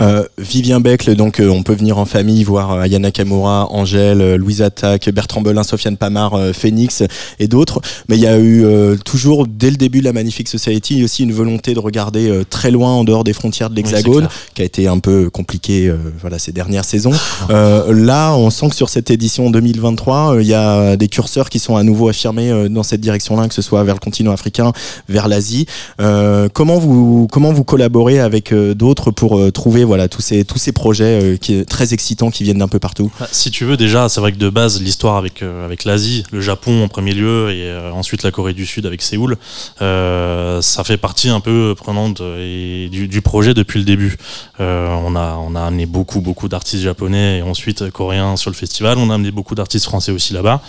Euh, 0.00 0.24
Vivien 0.38 0.78
Becle, 0.78 1.16
donc 1.16 1.40
euh, 1.40 1.48
on 1.48 1.64
peut 1.64 1.74
venir 1.74 1.98
en 1.98 2.04
famille 2.04 2.44
voir 2.44 2.72
euh, 2.72 2.82
Ayana 2.82 3.10
Kamura, 3.10 3.66
Angèle, 3.72 4.20
euh, 4.20 4.36
Louise 4.36 4.62
Attaque, 4.62 5.10
Bertrand 5.10 5.40
Belin, 5.40 5.64
Sofiane 5.64 5.96
Pamar, 5.96 6.34
euh, 6.34 6.52
Phoenix 6.52 7.02
et 7.40 7.48
d'autres. 7.48 7.80
Mais 8.08 8.16
il 8.16 8.22
y 8.22 8.26
a 8.28 8.38
eu 8.38 8.64
euh, 8.64 8.96
toujours 8.96 9.48
dès 9.48 9.70
le 9.70 9.76
début 9.76 9.98
de 9.98 10.04
la 10.04 10.12
Magnifique 10.12 10.48
Society 10.48 11.02
aussi 11.02 11.24
une 11.24 11.32
volonté 11.32 11.74
de 11.74 11.80
regarder 11.80 12.30
euh, 12.30 12.44
très 12.48 12.70
loin 12.70 12.92
en 12.92 13.02
dehors 13.02 13.24
des 13.24 13.32
frontières 13.32 13.70
de 13.70 13.74
l'Hexagone, 13.74 14.28
qui 14.54 14.62
a 14.62 14.64
été 14.64 14.86
un 14.86 15.00
peu 15.00 15.30
compliqué 15.30 15.88
euh, 15.88 15.96
voilà 16.20 16.38
ces 16.38 16.52
dernières 16.52 16.84
saisons. 16.84 17.12
Euh, 17.50 17.94
là, 17.94 18.34
on 18.34 18.50
sent 18.50 18.68
que 18.68 18.74
sur 18.74 18.88
cette 18.90 19.10
édition 19.10 19.50
2023, 19.50 20.34
euh, 20.34 20.42
il 20.42 20.48
y 20.48 20.54
a 20.54 20.96
des 20.96 21.08
curseurs 21.08 21.48
qui 21.48 21.58
sont 21.58 21.76
à 21.76 21.82
nouveau 21.82 22.08
affirmés 22.08 22.50
euh, 22.50 22.68
dans 22.68 22.82
cette 22.82 23.00
direction-là, 23.00 23.48
que 23.48 23.54
ce 23.54 23.62
soit 23.62 23.82
vers 23.84 23.94
le 23.94 24.00
continent 24.00 24.17
africain, 24.26 24.72
vers 25.08 25.28
l'Asie. 25.28 25.66
Euh, 26.00 26.48
comment 26.52 26.78
vous 26.78 27.28
comment 27.30 27.52
vous 27.52 27.64
collaborez 27.64 28.18
avec 28.18 28.52
euh, 28.52 28.74
d'autres 28.74 29.10
pour 29.10 29.38
euh, 29.38 29.50
trouver 29.50 29.84
voilà 29.84 30.08
tous 30.08 30.22
ces 30.22 30.44
tous 30.44 30.58
ces 30.58 30.72
projets 30.72 31.38
qui 31.40 31.64
très 31.64 31.94
excitants 31.94 32.30
qui 32.30 32.44
viennent 32.44 32.58
d'un 32.58 32.68
peu 32.68 32.78
partout? 32.78 33.10
Bah, 33.20 33.28
Si 33.30 33.50
tu 33.50 33.64
veux, 33.64 33.76
déjà, 33.76 34.08
c'est 34.08 34.20
vrai 34.20 34.32
que 34.32 34.38
de 34.38 34.50
base, 34.50 34.80
l'histoire 34.80 35.16
avec, 35.16 35.42
avec 35.42 35.84
l'Asie, 35.84 36.24
le 36.32 36.40
Japon 36.40 36.82
en 36.82 36.88
premier 36.88 37.14
lieu, 37.14 37.50
et 37.50 37.72
ensuite 37.92 38.22
la 38.22 38.30
Corée 38.30 38.54
du 38.54 38.66
Sud 38.66 38.86
avec 38.86 39.02
Séoul, 39.02 39.36
ça 39.78 40.84
fait 40.84 40.96
partie 40.96 41.28
un 41.28 41.40
peu 41.40 41.74
prenante 41.76 42.20
et 42.20 42.88
du, 42.90 43.08
du 43.08 43.22
projet 43.22 43.54
depuis 43.54 43.78
le 43.78 43.84
début. 43.84 44.16
On, 44.58 45.16
a, 45.16 45.36
on 45.40 45.54
a 45.54 45.62
amené 45.62 45.86
beaucoup, 45.86 46.20
beaucoup 46.20 46.48
d'artistes 46.48 46.82
japonais 46.82 47.38
et 47.38 47.42
ensuite 47.42 47.90
coréens 47.90 48.36
sur 48.36 48.50
le 48.50 48.56
festival. 48.56 48.98
On 48.98 49.10
a 49.10 49.14
amené 49.14 49.30
beaucoup 49.30 49.54
d'artistes 49.54 49.84
français 49.84 50.12
aussi 50.12 50.32
là-bas. 50.32 50.62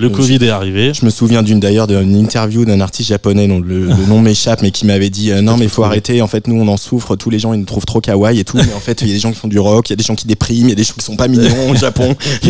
Le 0.00 0.08
Donc, 0.08 0.16
Covid 0.16 0.38
est 0.42 0.50
arrivé. 0.50 0.92
Je 0.94 1.04
me 1.04 1.10
souviens 1.10 1.42
d'une 1.42 1.60
d'ailleurs 1.60 1.86
d'une 1.86 2.16
interview 2.16 2.64
d'un 2.64 2.80
artiste 2.80 3.08
japonais 3.10 3.46
dont 3.46 3.60
le, 3.60 3.86
le 3.86 4.06
nom 4.06 4.20
m'échappe 4.20 4.62
mais 4.62 4.70
qui 4.70 4.86
m'avait 4.86 5.10
dit 5.10 5.30
euh, 5.30 5.42
non 5.42 5.56
mais 5.56 5.66
il 5.66 5.70
faut 5.70 5.84
arrêter 5.84 6.22
en 6.22 6.26
fait 6.26 6.46
nous 6.48 6.60
on 6.60 6.68
en 6.68 6.76
souffre 6.76 7.16
tous 7.16 7.30
les 7.30 7.38
gens 7.38 7.52
ils 7.52 7.60
nous 7.60 7.66
trouvent 7.66 7.84
trop 7.84 8.00
kawaii 8.00 8.40
et 8.40 8.44
tout 8.44 8.56
mais 8.56 8.72
en 8.74 8.80
fait 8.80 9.02
il 9.02 9.08
y 9.08 9.10
a 9.10 9.14
des 9.14 9.20
gens 9.20 9.30
qui 9.30 9.38
font 9.38 9.48
du 9.48 9.58
rock 9.58 9.88
il 9.88 9.92
y 9.92 9.94
a 9.94 9.96
des 9.96 10.04
gens 10.04 10.14
qui 10.14 10.26
dépriment 10.26 10.66
il 10.66 10.70
y 10.70 10.72
a 10.72 10.74
des 10.74 10.84
gens 10.84 10.94
qui 10.96 11.04
sont 11.04 11.16
pas 11.16 11.28
mignons 11.28 11.70
au 11.70 11.74
Japon 11.74 12.16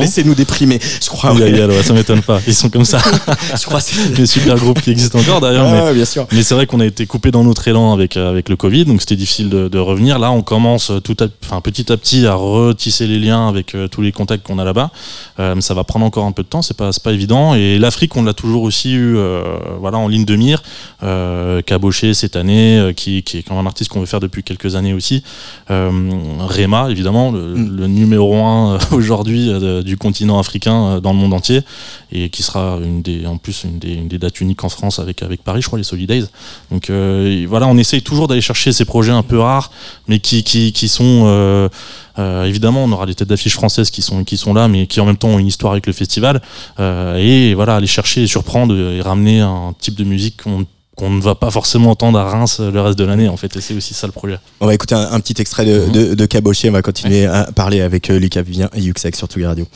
laissez-nous 0.00 0.34
déprimer 0.34 0.80
je 1.02 1.08
crois 1.08 1.32
ouais. 1.32 1.52
ouais, 1.52 1.64
ouais, 1.66 1.82
ça 1.82 1.92
m'étonne 1.92 2.22
pas. 2.22 2.40
Ils 2.46 2.54
sont 2.54 2.70
comme 2.70 2.84
ça. 2.84 2.98
je 3.56 3.64
crois 3.64 3.80
que 3.80 3.86
c'est 3.86 4.18
Le 4.18 4.26
super 4.26 4.56
groupe 4.56 4.80
qui 4.80 4.90
existe 4.90 5.14
encore 5.14 5.40
d'ailleurs. 5.40 5.70
mais 5.70 5.78
Ah, 5.78 5.92
bien 5.92 6.04
sûr 6.04 6.26
Mais 6.32 6.42
c'est 6.42 6.54
vrai 6.54 6.66
qu'on 6.66 6.80
a 6.80 6.86
été 6.86 7.06
coupé 7.06 7.30
dans 7.30 7.44
notre 7.44 7.66
élan 7.68 7.92
avec, 7.92 8.16
euh, 8.16 8.30
avec 8.30 8.48
le 8.48 8.56
Covid, 8.56 8.84
donc 8.84 9.00
c'était 9.00 9.16
difficile 9.16 9.48
de, 9.48 9.68
de 9.68 9.78
revenir. 9.78 10.18
Là, 10.18 10.30
on 10.32 10.42
commence 10.42 10.90
euh, 10.90 11.00
tout 11.00 11.16
à, 11.20 11.26
enfin, 11.44 11.60
petit 11.60 11.92
à 11.92 11.96
petit 11.96 12.26
à 12.26 12.34
retisser 12.34 13.06
les 13.06 13.18
liens 13.18 13.48
avec 13.48 13.74
euh, 13.74 13.88
tous 13.88 14.02
les 14.02 14.12
contacts 14.12 14.46
qu'on 14.46 14.58
a 14.58 14.64
là-bas. 14.64 14.90
Euh, 15.38 15.60
ça 15.60 15.74
va 15.74 15.84
prendre 15.84 16.04
encore 16.04 16.26
un 16.26 16.32
peu 16.32 16.42
de 16.42 16.48
temps, 16.48 16.62
c'est 16.62 16.76
pas, 16.76 16.90
c'est 16.94 17.02
pas 17.02 17.12
évident. 17.12 17.54
Et 17.54 17.78
l'Afrique, 17.78 18.16
on 18.16 18.22
l'a 18.22 18.34
toujours 18.34 18.62
aussi 18.62 18.92
eu 18.92 19.16
euh, 19.16 19.42
voilà, 19.78 19.98
en 19.98 20.08
ligne 20.08 20.24
de 20.24 20.36
mire. 20.36 20.62
Euh, 21.02 21.62
Caboché 21.62 22.14
cette 22.14 22.36
année, 22.36 22.78
euh, 22.78 22.92
qui, 22.92 23.22
qui 23.22 23.38
est 23.38 23.42
quand 23.42 23.54
même 23.54 23.64
un 23.64 23.68
artiste 23.68 23.90
qu'on 23.90 24.00
veut 24.00 24.06
faire 24.06 24.20
depuis 24.20 24.42
quelques 24.42 24.74
années 24.74 24.94
aussi. 24.94 25.22
Euh, 25.70 25.90
Rema, 26.40 26.90
évidemment, 26.90 27.30
le, 27.30 27.54
Mm. 27.54 27.76
le 27.76 27.86
numéro 27.86 28.36
un 28.36 28.74
euh, 28.74 28.78
aujourd'hui 28.92 29.48
euh, 29.50 29.82
du 29.82 29.96
continent 29.96 30.38
africain 30.38 30.84
euh, 30.84 31.00
dans 31.00 31.12
le 31.12 31.18
monde 31.18 31.34
entier 31.34 31.62
et 32.12 32.28
qui 32.28 32.42
sera 32.42 32.78
une 32.82 33.02
des, 33.02 33.26
en 33.26 33.38
plus 33.38 33.64
une 33.64 33.78
des, 33.78 33.94
une 33.94 34.08
des 34.08 34.18
dates 34.18 34.40
uniques 34.40 34.62
en 34.64 34.68
France 34.68 34.98
avec, 34.98 35.22
avec 35.22 35.42
Paris, 35.42 35.62
je 35.62 35.66
crois, 35.66 35.78
les 35.78 35.84
Solidays. 35.84 36.24
Donc 36.70 36.90
euh, 36.90 37.44
voilà, 37.48 37.66
on 37.66 37.76
essaye 37.76 38.02
toujours 38.02 38.28
d'aller 38.28 38.40
chercher 38.40 38.72
ces 38.72 38.84
projets 38.84 39.12
un 39.12 39.22
peu 39.22 39.38
rares, 39.38 39.70
mais 40.08 40.20
qui, 40.20 40.44
qui, 40.44 40.72
qui 40.72 40.88
sont 40.88 41.24
euh, 41.26 41.68
euh, 42.18 42.44
évidemment, 42.44 42.84
on 42.84 42.92
aura 42.92 43.06
des 43.06 43.14
têtes 43.14 43.28
d'affiches 43.28 43.54
françaises 43.54 43.90
qui 43.90 44.02
sont, 44.02 44.22
qui 44.22 44.36
sont 44.36 44.54
là, 44.54 44.68
mais 44.68 44.86
qui 44.86 45.00
en 45.00 45.06
même 45.06 45.16
temps 45.16 45.28
ont 45.28 45.38
une 45.38 45.48
histoire 45.48 45.72
avec 45.72 45.86
le 45.86 45.92
festival. 45.92 46.40
Euh, 46.84 47.16
et 47.16 47.54
voilà, 47.54 47.76
aller 47.76 47.86
chercher 47.86 48.22
et 48.22 48.26
surprendre 48.26 48.74
et 48.76 49.00
ramener 49.00 49.40
un 49.40 49.74
type 49.78 49.94
de 49.96 50.04
musique 50.04 50.42
qu'on 50.42 50.66
qu'on 50.96 51.10
ne 51.10 51.20
va 51.20 51.34
pas 51.34 51.50
forcément 51.50 51.90
entendre 51.90 52.20
à 52.20 52.24
Reims 52.30 52.60
le 52.60 52.80
reste 52.80 52.96
de 52.96 53.04
l'année 53.04 53.28
en 53.28 53.36
fait. 53.36 53.56
Et 53.56 53.60
c'est 53.60 53.74
aussi 53.74 53.94
ça 53.94 54.06
le 54.06 54.12
projet. 54.12 54.38
On 54.60 54.66
va 54.66 54.74
écouter 54.74 54.94
un, 54.94 55.10
un 55.10 55.18
petit 55.18 55.34
extrait 55.42 55.64
de, 55.64 55.88
de, 55.90 56.14
de 56.14 56.26
Caboché 56.26 56.68
on 56.68 56.72
va 56.72 56.82
continuer 56.82 57.26
à 57.26 57.50
parler 57.52 57.80
avec 57.80 58.10
euh, 58.10 58.18
Lucas 58.20 58.42
Vivien 58.42 58.70
et 58.74 58.80
Yuxek 58.80 59.16
sur 59.16 59.26
Tsugi 59.26 59.44
Radio 59.44 59.66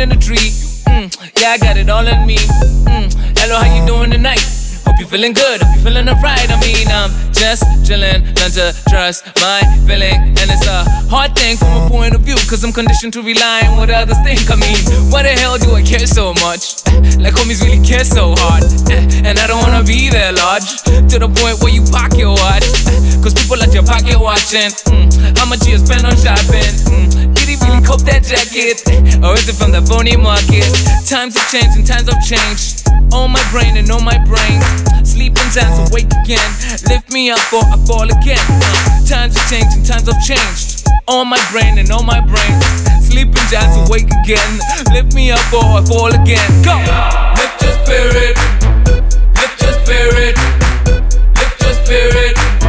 in 0.00 0.08
the 0.08 0.16
tree. 0.16 0.50
Mm, 0.88 1.40
yeah, 1.40 1.50
I 1.50 1.58
got 1.58 1.76
it 1.76 1.90
all 1.90 2.06
in 2.06 2.26
me. 2.26 2.36
Mm, 2.36 3.12
hello, 3.38 3.56
how 3.60 3.76
you 3.76 3.86
doing 3.86 4.10
tonight? 4.10 4.59
You 5.00 5.06
feeling 5.06 5.32
good, 5.32 5.62
hope 5.62 5.74
you 5.74 5.80
feeling 5.80 6.12
alright. 6.12 6.44
I 6.52 6.60
mean, 6.60 6.84
I'm 6.92 7.08
just 7.32 7.64
chillin', 7.88 8.20
learn 8.36 8.52
to 8.52 8.76
trust 8.92 9.24
my 9.40 9.64
feeling. 9.88 10.36
And 10.36 10.52
it's 10.52 10.68
a 10.68 10.84
hard 11.08 11.32
thing 11.34 11.56
from 11.56 11.72
a 11.72 11.88
point 11.88 12.14
of 12.14 12.20
view, 12.20 12.36
cause 12.44 12.62
I'm 12.62 12.70
conditioned 12.70 13.14
to 13.14 13.22
rely 13.22 13.64
on 13.64 13.78
what 13.78 13.88
others 13.88 14.20
think. 14.28 14.52
I 14.52 14.60
mean, 14.60 14.76
why 15.08 15.22
the 15.24 15.32
hell 15.32 15.56
do 15.56 15.72
I 15.72 15.80
care 15.80 16.04
so 16.04 16.36
much? 16.44 16.84
Like 17.16 17.32
homies 17.32 17.64
really 17.64 17.80
care 17.80 18.04
so 18.04 18.36
hard. 18.44 18.60
And 19.24 19.40
I 19.40 19.46
don't 19.48 19.64
wanna 19.64 19.82
be 19.88 20.10
there 20.10 20.36
large, 20.36 20.68
to 20.84 21.16
the 21.16 21.32
point 21.32 21.64
where 21.64 21.72
you 21.72 21.80
pocket 21.88 22.28
watch. 22.28 22.68
Cause 23.24 23.32
people 23.32 23.56
at 23.64 23.72
your 23.72 23.88
pocket 23.88 24.20
watching. 24.20 24.68
Mm, 24.92 25.08
how 25.40 25.48
much 25.48 25.64
you 25.64 25.80
spend 25.80 26.04
on 26.04 26.12
shopping? 26.20 26.76
Mm, 26.92 27.32
did 27.32 27.48
he 27.48 27.56
really 27.64 27.80
cope 27.80 28.04
that 28.04 28.20
jacket? 28.28 28.84
Or 29.24 29.32
is 29.32 29.48
it 29.48 29.56
from 29.56 29.72
the 29.72 29.80
phony 29.80 30.20
market? 30.20 30.68
Times 31.08 31.40
have 31.40 31.48
changed 31.48 31.80
and 31.80 31.88
times 31.88 32.04
have 32.04 32.20
changed. 32.20 32.84
On 33.12 33.32
my 33.32 33.42
brain 33.50 33.76
and 33.76 33.90
on 33.90 34.04
my 34.04 34.16
brain. 34.28 34.60
Sleeping 35.04 35.50
times 35.50 35.78
awake 35.90 36.10
again. 36.22 36.50
Lift 36.88 37.12
me 37.12 37.30
up 37.30 37.40
or 37.52 37.64
I 37.64 37.76
fall 37.86 38.08
again. 38.10 38.42
Times 39.06 39.36
are 39.36 39.48
changing, 39.48 39.84
times 39.84 40.06
have 40.06 40.22
changed. 40.22 40.86
On 41.08 41.26
my 41.26 41.40
brain 41.50 41.78
and 41.78 41.90
on 41.90 42.06
my 42.06 42.20
brain. 42.20 42.60
Sleeping 43.02 43.46
times 43.50 43.76
awake 43.88 44.10
again. 44.22 44.60
Lift 44.92 45.14
me 45.14 45.30
up 45.30 45.52
or 45.52 45.64
I 45.78 45.82
fall 45.84 46.12
again. 46.14 46.46
Go! 46.62 46.76
Lift 47.36 47.62
your 47.62 47.74
spirit. 47.82 48.36
Lift 49.34 49.62
your 49.62 49.74
spirit. 49.82 50.36
Lift 51.34 51.62
your 51.62 51.74
spirit. 51.74 52.59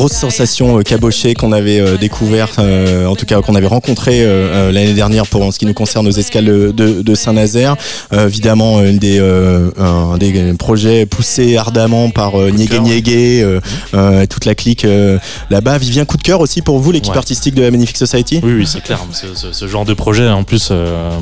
Grosse 0.00 0.12
sensation 0.12 0.78
euh, 0.78 0.82
cabochée 0.82 1.34
qu'on 1.34 1.52
avait 1.52 1.78
euh, 1.80 1.96
découvert, 1.98 2.48
euh, 2.58 3.06
en 3.06 3.16
tout 3.16 3.26
cas 3.26 3.40
qu'on 3.42 3.54
avait 3.54 3.66
rencontré 3.66 4.22
euh, 4.22 4.72
l'année 4.72 4.94
dernière 4.94 5.26
pour 5.26 5.42
en 5.42 5.50
ce 5.50 5.58
qui 5.58 5.66
nous 5.66 5.74
concerne 5.74 6.06
aux 6.08 6.10
escales 6.12 6.44
de, 6.46 6.72
de 7.02 7.14
Saint-Nazaire. 7.14 7.76
Évidemment, 8.12 8.82
une 8.82 8.98
des, 8.98 9.18
un 9.78 10.16
des 10.18 10.52
projets 10.58 11.04
poussés 11.06 11.56
ardemment 11.56 12.10
par 12.10 12.36
Niégué. 12.38 12.80
Niégué, 12.80 13.58
toute 14.28 14.44
la 14.46 14.54
clique 14.54 14.86
là-bas. 15.50 15.78
Vivien, 15.78 16.04
coup 16.04 16.16
de 16.16 16.22
cœur 16.22 16.40
aussi 16.40 16.62
pour 16.62 16.78
vous, 16.78 16.92
l'équipe 16.92 17.10
Ouais. 17.12 17.18
artistique 17.18 17.54
de 17.54 17.62
la 17.62 17.70
Magnifique 17.70 17.96
Society 17.96 18.40
Oui, 18.42 18.52
oui, 18.58 18.66
c'est 18.66 18.80
clair. 18.82 19.00
Ce, 19.12 19.34
ce- 19.34 19.52
ce 19.52 19.66
genre 19.68 19.84
de 19.84 19.94
projet, 19.94 20.28
en 20.28 20.44
plus, 20.44 20.70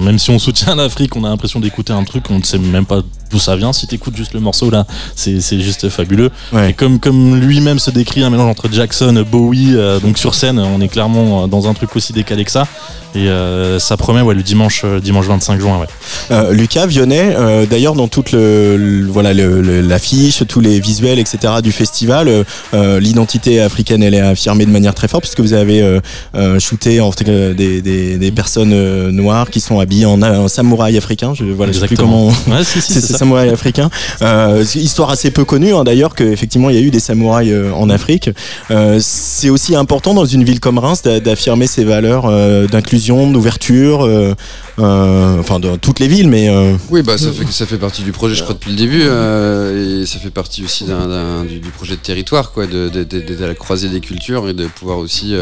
même 0.00 0.18
si 0.18 0.30
on 0.30 0.38
soutient 0.38 0.75
l'Afrique, 0.76 1.16
on 1.16 1.25
a 1.25 1.28
l'impression 1.28 1.61
d'écouter 1.61 1.92
un 1.92 2.04
truc, 2.04 2.25
on 2.30 2.38
ne 2.38 2.44
sait 2.44 2.58
même 2.58 2.85
pas 2.87 3.00
d'où 3.30 3.38
ça 3.38 3.56
vient. 3.56 3.73
Si 3.73 3.87
t'écoutes 3.87 4.16
juste 4.16 4.35
le 4.35 4.40
morceau 4.40 4.70
là, 4.70 4.87
c'est 5.16 5.40
c'est 5.40 5.61
juste 5.61 5.88
fabuleux. 5.88 6.30
Ouais. 6.52 6.70
Et 6.70 6.73
comme, 6.75 6.99
comme 7.00 7.37
lui-même 7.37 7.78
se 7.78 7.90
décrit, 7.90 8.23
un 8.23 8.30
mélange 8.30 8.50
entre 8.50 8.67
Jackson, 8.72 9.25
Bowie, 9.30 9.75
euh, 9.75 9.98
donc 10.00 10.18
sur 10.18 10.34
scène, 10.34 10.58
on 10.58 10.80
est 10.80 10.88
clairement 10.88 11.48
dans 11.48 11.68
un 11.68 11.75
truc 11.75 11.94
aussi 11.96 12.12
décalé 12.12 12.44
que 12.44 12.50
ça. 12.50 12.66
Et 13.14 13.26
euh, 13.28 13.78
ça 13.78 13.96
promet, 13.96 14.20
ouais, 14.20 14.34
le 14.34 14.42
dimanche, 14.42 14.82
euh, 14.84 15.00
dimanche 15.00 15.25
25 15.26 15.58
juin, 15.58 15.78
ouais. 15.78 15.87
Euh, 16.30 16.52
Lucas 16.52 16.84
Vionnet, 16.84 17.34
euh, 17.38 17.64
d'ailleurs 17.64 17.94
dans 17.94 18.06
toute 18.06 18.32
le, 18.32 18.76
le- 18.76 19.06
voilà 19.06 19.32
le- 19.32 19.80
l'affiche, 19.80 20.42
tous 20.46 20.60
les 20.60 20.78
visuels, 20.78 21.18
etc. 21.18 21.54
du 21.62 21.72
festival, 21.72 22.28
euh, 22.28 22.44
euh, 22.75 23.00
l'identité 23.00 23.60
africaine 23.62 24.02
elle 24.02 24.12
est 24.12 24.20
affirmée 24.20 24.66
de 24.66 24.70
manière 24.70 24.92
très 24.94 25.08
forte 25.08 25.22
puisque 25.22 25.40
vous 25.40 25.54
avez 25.54 25.80
euh, 25.80 26.00
euh, 26.34 26.58
shooté 26.60 27.00
en 27.00 27.10
fait, 27.10 27.26
euh, 27.30 27.54
des, 27.54 27.80
des, 27.80 28.18
des 28.18 28.30
personnes 28.30 28.72
euh, 28.75 29.10
noires 29.10 29.48
qui 29.48 29.60
sont 29.60 29.80
habillées 29.80 30.04
en, 30.06 30.20
en 30.20 30.46
samouraï 30.46 30.98
africain. 30.98 31.32
Je 31.34 31.44
voilà, 31.46 31.72
je 31.72 31.78
sais 31.80 31.87
plus 31.87 31.96
comment. 31.96 32.26
Ouais, 32.46 32.62
si, 32.62 32.82
si, 32.82 32.92
C'est 32.92 33.00
c'est 33.00 33.06
ces 33.06 33.12
ça. 33.14 33.18
samouraïs 33.20 33.50
africains. 33.50 33.88
Euh, 34.20 34.64
c'est 34.66 34.80
une 34.80 34.84
histoire 34.84 35.08
assez 35.08 35.30
peu 35.30 35.46
connue 35.46 35.72
hein, 35.75 35.82
d'ailleurs 35.82 36.14
qu'effectivement 36.14 36.68
il 36.68 36.76
y 36.76 36.78
a 36.78 36.82
eu 36.82 36.90
des 36.90 37.00
samouraïs 37.00 37.50
euh, 37.50 37.72
en 37.72 37.88
Afrique. 37.88 38.28
Euh, 38.70 38.98
c'est 39.00 39.50
aussi 39.50 39.74
important 39.76 40.14
dans 40.14 40.24
une 40.24 40.44
ville 40.44 40.60
comme 40.60 40.78
Reims 40.78 41.02
d'a- 41.02 41.20
d'affirmer 41.20 41.66
ces 41.66 41.84
valeurs 41.84 42.26
euh, 42.26 42.66
d'inclusion, 42.66 43.30
d'ouverture, 43.30 44.02
euh, 44.04 44.34
enfin 44.78 45.58
dans 45.60 45.76
toutes 45.76 46.00
les 46.00 46.08
villes, 46.08 46.28
mais 46.28 46.48
Oui, 46.90 47.02
bah 47.02 47.18
ça 47.18 47.32
fait 47.32 47.46
ça 47.50 47.66
fait 47.66 47.78
partie 47.78 48.02
du 48.02 48.12
projet, 48.12 48.34
je 48.34 48.42
crois 48.42 48.54
depuis 48.54 48.70
le 48.70 48.76
début, 48.76 49.02
et 49.02 50.06
ça 50.06 50.18
fait 50.18 50.30
partie 50.30 50.62
aussi 50.64 50.84
d'un- 50.84 51.44
du, 51.44 51.58
projet 51.70 51.96
de 51.96 52.00
territoire, 52.00 52.52
quoi, 52.52 52.66
de- 52.66 52.88
de- 52.88 53.04
de- 53.04 53.20
d'être 53.20 53.42
à 53.42 53.46
la 53.46 53.54
croisée 53.54 53.88
des 53.88 54.00
cultures 54.00 54.48
et 54.48 54.52
de 54.54 54.66
pouvoir 54.66 54.98
aussi 54.98 55.34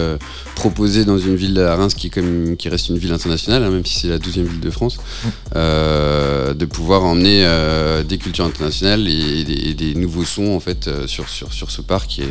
proposer 0.55 1.05
dans 1.05 1.19
une 1.19 1.37
ville 1.37 1.59
à 1.61 1.77
Reims 1.77 1.95
qui, 1.95 2.11
comme, 2.11 2.57
qui 2.57 2.69
reste 2.69 2.89
une 2.89 2.99
ville 2.99 3.13
internationale, 3.13 3.63
hein, 3.65 3.71
même 3.71 3.85
si 3.85 4.01
c'est 4.01 4.09
la 4.09 4.19
12e 4.19 4.45
ville 4.47 4.61
de 4.61 4.71
France, 4.71 4.99
de 5.55 6.65
pouvoir 6.65 7.05
emmener 7.05 7.47
des 8.09 8.19
cultures 8.19 8.45
internationales 8.45 9.07
et, 9.09 9.45
des, 9.75 9.95
nouveaux 9.95 10.25
sons 10.25 10.55
en 10.55 10.61
fait 10.61 10.89
sur, 11.07 11.29
sur, 11.29 11.53
sur 11.53 11.71
ce 11.71 11.81
parc. 11.83 12.19
Et 12.19 12.25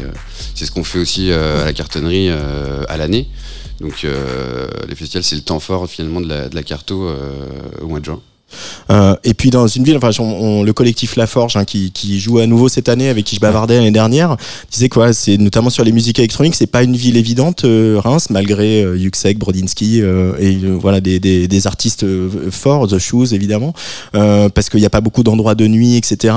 c'est 0.54 0.66
ce 0.66 0.72
qu'on 0.76 0.84
fait 0.84 1.00
aussi 1.00 1.32
euh, 1.32 1.62
à 1.62 1.66
la 1.66 1.74
cartonnerie 1.74 2.28
euh, 2.30 2.84
à 2.90 2.98
l'année. 2.98 3.28
Donc 3.80 4.04
euh, 4.04 4.68
les 4.88 4.96
festivals, 4.96 5.24
c'est 5.24 5.36
le 5.36 5.42
temps 5.42 5.60
fort 5.60 5.90
finalement 5.90 6.22
de 6.22 6.28
la, 6.54 6.64
carto 6.64 7.10
au 7.82 7.88
mois 7.88 8.00
de 8.00 8.06
juin. 8.06 8.22
Euh, 8.92 9.16
et 9.24 9.34
puis 9.34 9.50
dans 9.50 9.68
une 9.68 9.84
ville, 9.84 9.98
enfin, 9.98 10.10
le 10.10 10.72
collectif 10.72 11.16
La 11.16 11.28
Forge 11.28 11.58
hein, 11.58 11.66
qui, 11.66 12.20
joue 12.20 12.40
à 12.40 12.48
nouveau 12.48 12.70
cette 12.70 12.90
année, 12.90 13.10
avec 13.10 13.26
qui 13.26 13.36
je 13.36 13.42
bavardais 13.42 13.78
l'année 13.78 13.92
dernière, 13.92 14.38
disait 14.72 14.90
quoi 14.90 15.14
C'est 15.14 15.38
notamment 15.38 15.70
sur 15.70 15.84
les 15.84 15.92
musiques 15.92 16.20
électroniques, 16.20 16.56
c'est 16.56 16.68
pas 16.68 16.84
une 16.84 16.96
ville 16.96 17.18
évidente, 17.18 17.66
euh, 17.66 18.00
Reims, 18.00 18.30
malgré 18.30 18.84
euh, 18.84 18.98
Yuxek, 18.98 19.38
Brodinski 19.38 20.02
euh, 20.02 20.34
et 20.40 20.56
voilà 20.56 21.02
des, 21.02 21.68
artistes 21.68 22.06
forts, 22.52 22.88
The 22.88 23.00
Shoes 23.00 23.34
évidemment, 23.34 23.74
parce 24.12 24.70
qu'il 24.70 24.80
n'y 24.80 24.86
a 24.86 24.90
pas 24.90 25.02
beaucoup 25.02 25.24
d'endroits 25.24 25.56
de 25.56 25.68
nuit, 25.68 25.96
etc. 25.96 26.36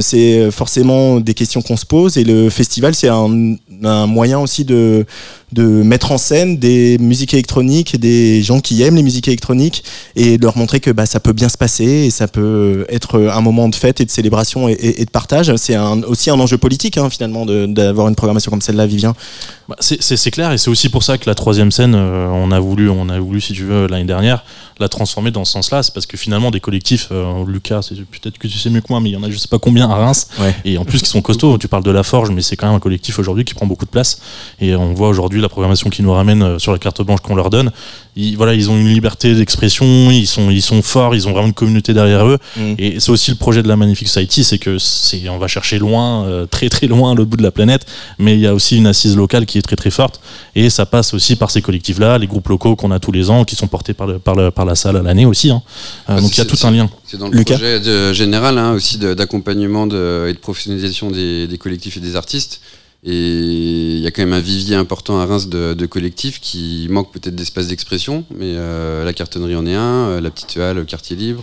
C'est 0.00 0.50
forcément 0.50 1.20
des 1.20 1.34
questions 1.34 1.62
qu'on 1.62 1.76
se 1.76 1.86
pose 1.86 2.16
et 2.16 2.24
le 2.24 2.50
festival, 2.50 2.94
c'est 2.94 3.08
un 3.08 4.06
moyen 4.06 4.38
aussi 4.38 4.64
de 4.64 5.04
de 5.52 5.62
mettre 5.62 6.12
en 6.12 6.18
scène 6.18 6.56
des 6.56 6.98
musiques 6.98 7.34
électroniques, 7.34 7.98
des 7.98 8.42
gens 8.42 8.60
qui 8.60 8.82
aiment 8.82 8.96
les 8.96 9.02
musiques 9.02 9.28
électroniques 9.28 9.84
et 10.16 10.38
de 10.38 10.42
leur 10.42 10.56
montrer 10.56 10.80
que 10.80 10.90
bah, 10.90 11.06
ça 11.06 11.20
peut 11.20 11.32
bien 11.32 11.48
se 11.48 11.58
passer 11.58 11.84
et 11.84 12.10
ça 12.10 12.28
peut 12.28 12.86
être 12.88 13.20
un 13.20 13.40
moment 13.40 13.68
de 13.68 13.74
fête 13.74 14.00
et 14.00 14.04
de 14.04 14.10
célébration 14.10 14.68
et, 14.68 15.04
de 15.04 15.10
partage. 15.10 15.54
C'est 15.56 15.76
aussi 16.06 16.30
un 16.30 16.40
enjeu 16.40 16.58
politique 16.58 16.96
hein, 16.98 17.10
finalement 17.10 17.46
d'avoir 17.46 18.08
une 18.08 18.14
programmation 18.14 18.50
comme 18.50 18.62
celle-là, 18.62 18.86
Vivien. 18.86 19.14
Bah, 19.68 19.76
c'est 19.80 20.30
clair 20.30 20.52
et 20.52 20.58
c'est 20.58 20.70
aussi 20.70 20.88
pour 20.88 21.02
ça 21.02 21.18
que 21.18 21.28
la 21.28 21.34
troisième 21.34 21.70
scène, 21.70 21.94
euh, 21.94 22.26
on 22.28 22.50
a 22.50 22.60
voulu, 22.60 22.88
on 22.88 23.08
a 23.08 23.18
voulu, 23.20 23.40
si 23.40 23.52
tu 23.52 23.64
veux, 23.64 23.86
l'année 23.86 24.04
dernière, 24.04 24.44
la 24.82 24.88
transformer 24.90 25.30
dans 25.30 25.44
ce 25.46 25.52
sens-là. 25.52 25.82
C'est 25.82 25.94
parce 25.94 26.04
que 26.06 26.16
finalement, 26.18 26.50
des 26.50 26.60
collectifs, 26.60 27.08
euh, 27.10 27.44
Lucas, 27.46 27.80
c'est 27.82 27.94
peut-être 27.96 28.36
que 28.38 28.46
tu 28.48 28.58
sais 28.58 28.68
mieux 28.68 28.80
que 28.82 28.88
moi, 28.90 29.00
mais 29.00 29.08
il 29.08 29.12
y 29.14 29.16
en 29.16 29.22
a 29.22 29.30
je 29.30 29.36
sais 29.38 29.48
pas 29.48 29.58
combien 29.58 29.88
à 29.88 29.94
Reims, 29.94 30.28
Ouais. 30.38 30.54
et 30.64 30.76
en 30.78 30.84
plus 30.84 31.00
qui 31.02 31.08
sont 31.08 31.22
costauds. 31.22 31.56
Tu 31.58 31.68
parles 31.68 31.84
de 31.84 31.90
la 31.90 32.02
Forge, 32.02 32.30
mais 32.30 32.42
c'est 32.42 32.56
quand 32.56 32.66
même 32.66 32.76
un 32.76 32.80
collectif 32.80 33.18
aujourd'hui 33.18 33.44
qui 33.44 33.54
prend 33.54 33.66
beaucoup 33.66 33.86
de 33.86 33.90
place. 33.90 34.20
Et 34.60 34.74
on 34.76 34.92
voit 34.92 35.08
aujourd'hui 35.08 35.40
la 35.40 35.48
programmation 35.48 35.88
qu'ils 35.88 36.04
nous 36.04 36.12
ramènent 36.12 36.42
euh, 36.42 36.58
sur 36.58 36.72
la 36.72 36.78
carte 36.78 37.00
blanche 37.02 37.20
qu'on 37.20 37.34
leur 37.34 37.48
donne. 37.48 37.70
Ils, 38.14 38.36
voilà, 38.36 38.52
ils 38.52 38.70
ont 38.70 38.76
une 38.78 38.88
liberté 38.88 39.34
d'expression, 39.34 40.10
ils 40.10 40.26
sont, 40.26 40.50
ils 40.50 40.60
sont 40.60 40.82
forts, 40.82 41.14
ils 41.14 41.26
ont 41.28 41.32
vraiment 41.32 41.46
une 41.48 41.54
communauté 41.54 41.94
derrière 41.94 42.26
eux. 42.26 42.38
Mm. 42.58 42.74
Et 42.78 43.00
c'est 43.00 43.10
aussi 43.10 43.30
le 43.30 43.38
projet 43.38 43.62
de 43.62 43.68
la 43.68 43.76
Magnifique 43.76 44.08
Society, 44.08 44.44
c'est 44.44 44.58
que 44.58 44.78
c'est, 44.78 45.28
on 45.30 45.38
va 45.38 45.48
chercher 45.48 45.78
loin, 45.78 46.26
euh, 46.26 46.44
très 46.44 46.68
très 46.68 46.86
loin, 46.88 47.12
à 47.12 47.14
l'autre 47.14 47.30
bout 47.30 47.38
de 47.38 47.42
la 47.42 47.50
planète, 47.50 47.86
mais 48.18 48.34
il 48.34 48.40
y 48.40 48.46
a 48.46 48.52
aussi 48.54 48.76
une 48.76 48.86
assise 48.86 49.16
locale 49.16 49.46
qui 49.46 49.56
est 49.56 49.62
très 49.62 49.76
très 49.76 49.90
forte. 49.90 50.20
Et 50.54 50.68
ça 50.68 50.84
passe 50.84 51.14
aussi 51.14 51.36
par 51.36 51.50
ces 51.50 51.62
collectifs-là, 51.62 52.18
les 52.18 52.26
groupes 52.26 52.48
locaux 52.48 52.76
qu'on 52.76 52.90
a 52.90 53.00
tous 53.00 53.12
les 53.12 53.30
ans, 53.30 53.44
qui 53.44 53.56
sont 53.56 53.66
portés 53.66 53.94
par, 53.94 54.06
le- 54.06 54.18
par, 54.18 54.34
le- 54.34 54.50
par 54.50 54.66
la 54.66 54.74
salle 54.74 54.96
à 54.98 55.02
l'année 55.02 55.24
aussi. 55.24 55.50
hein. 55.50 55.62
Euh, 56.10 56.16
Ah, 56.18 56.20
donc 56.20 56.32
il 56.36 56.38
y 56.38 56.40
a 56.42 56.44
tout 56.44 56.58
un 56.66 56.70
lien. 56.70 56.90
C'est 57.06 57.16
dans 57.16 57.28
le 57.28 57.38
Lucas 57.38 57.54
projet 57.54 57.80
de- 57.80 58.12
général 58.12 58.58
hein, 58.58 58.72
aussi 58.72 58.98
d'accompagnement 58.98 59.86
et 59.86 60.32
de 60.34 60.38
professionnalisation 60.38 61.10
des, 61.10 61.46
des 61.46 61.56
collectifs 61.56 61.96
et 61.96 62.00
des 62.00 62.14
artistes. 62.16 62.60
Et 63.04 63.96
il 63.96 63.98
y 63.98 64.06
a 64.06 64.12
quand 64.12 64.22
même 64.22 64.32
un 64.32 64.40
vivier 64.40 64.76
important 64.76 65.18
à 65.18 65.26
Reims 65.26 65.48
de, 65.48 65.86
collectifs 65.86 66.40
qui 66.40 66.86
manque 66.88 67.12
peut-être 67.12 67.34
d'espace 67.34 67.66
d'expression, 67.66 68.24
mais 68.30 68.54
euh, 68.54 69.04
la 69.04 69.12
cartonnerie 69.12 69.56
en 69.56 69.66
est 69.66 69.74
un, 69.74 70.08
euh, 70.08 70.20
la 70.20 70.30
petite 70.30 70.56
halle, 70.56 70.76
le 70.76 70.84
quartier 70.84 71.16
libre. 71.16 71.42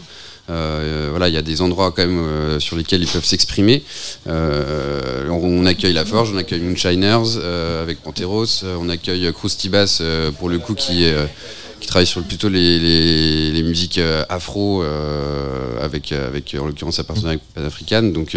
Euh, 0.49 1.07
voilà, 1.09 1.27
il 1.27 1.35
y 1.35 1.37
a 1.37 1.41
des 1.41 1.61
endroits 1.61 1.91
quand 1.91 2.07
même 2.07 2.59
sur 2.59 2.75
lesquels 2.75 3.01
ils 3.01 3.07
peuvent 3.07 3.25
s'exprimer. 3.25 3.83
On, 4.25 5.65
accueille 5.65 5.93
La 5.93 6.05
Forge, 6.05 6.31
on 6.33 6.37
accueille 6.37 6.61
Moonshiners 6.61 7.37
avec 7.81 8.01
Panteros, 8.01 8.63
on 8.63 8.89
accueille 8.89 9.27
euh, 9.27 10.31
pour 10.31 10.49
le 10.49 10.59
coup 10.59 10.73
qui 10.73 11.05
travaille 11.85 12.07
sur 12.07 12.23
plutôt 12.23 12.49
les, 12.49 13.61
musiques 13.63 13.99
afro 14.29 14.81
avec, 15.81 16.13
en 16.59 16.65
l'occurrence 16.65 16.99
un 16.99 17.03
partenariat 17.03 17.37
avec 17.37 17.53
panafricaine. 17.53 18.13
Donc 18.13 18.35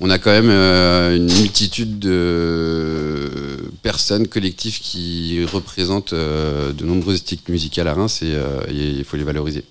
on 0.00 0.10
a 0.10 0.18
quand 0.18 0.30
même 0.30 0.50
euh, 0.50 1.16
une 1.16 1.32
multitude 1.32 1.98
de 1.98 3.30
personnes, 3.82 4.26
collectifs 4.26 4.80
qui 4.80 5.44
représentent 5.44 6.12
euh, 6.12 6.72
de 6.72 6.84
nombreuses 6.84 7.24
techniques 7.24 7.48
musicales 7.48 7.88
à 7.88 7.94
Reims 7.94 8.20
euh, 8.22 8.60
et 8.68 8.90
il 8.90 9.04
faut 9.04 9.16
les 9.16 9.24
valoriser. 9.24 9.64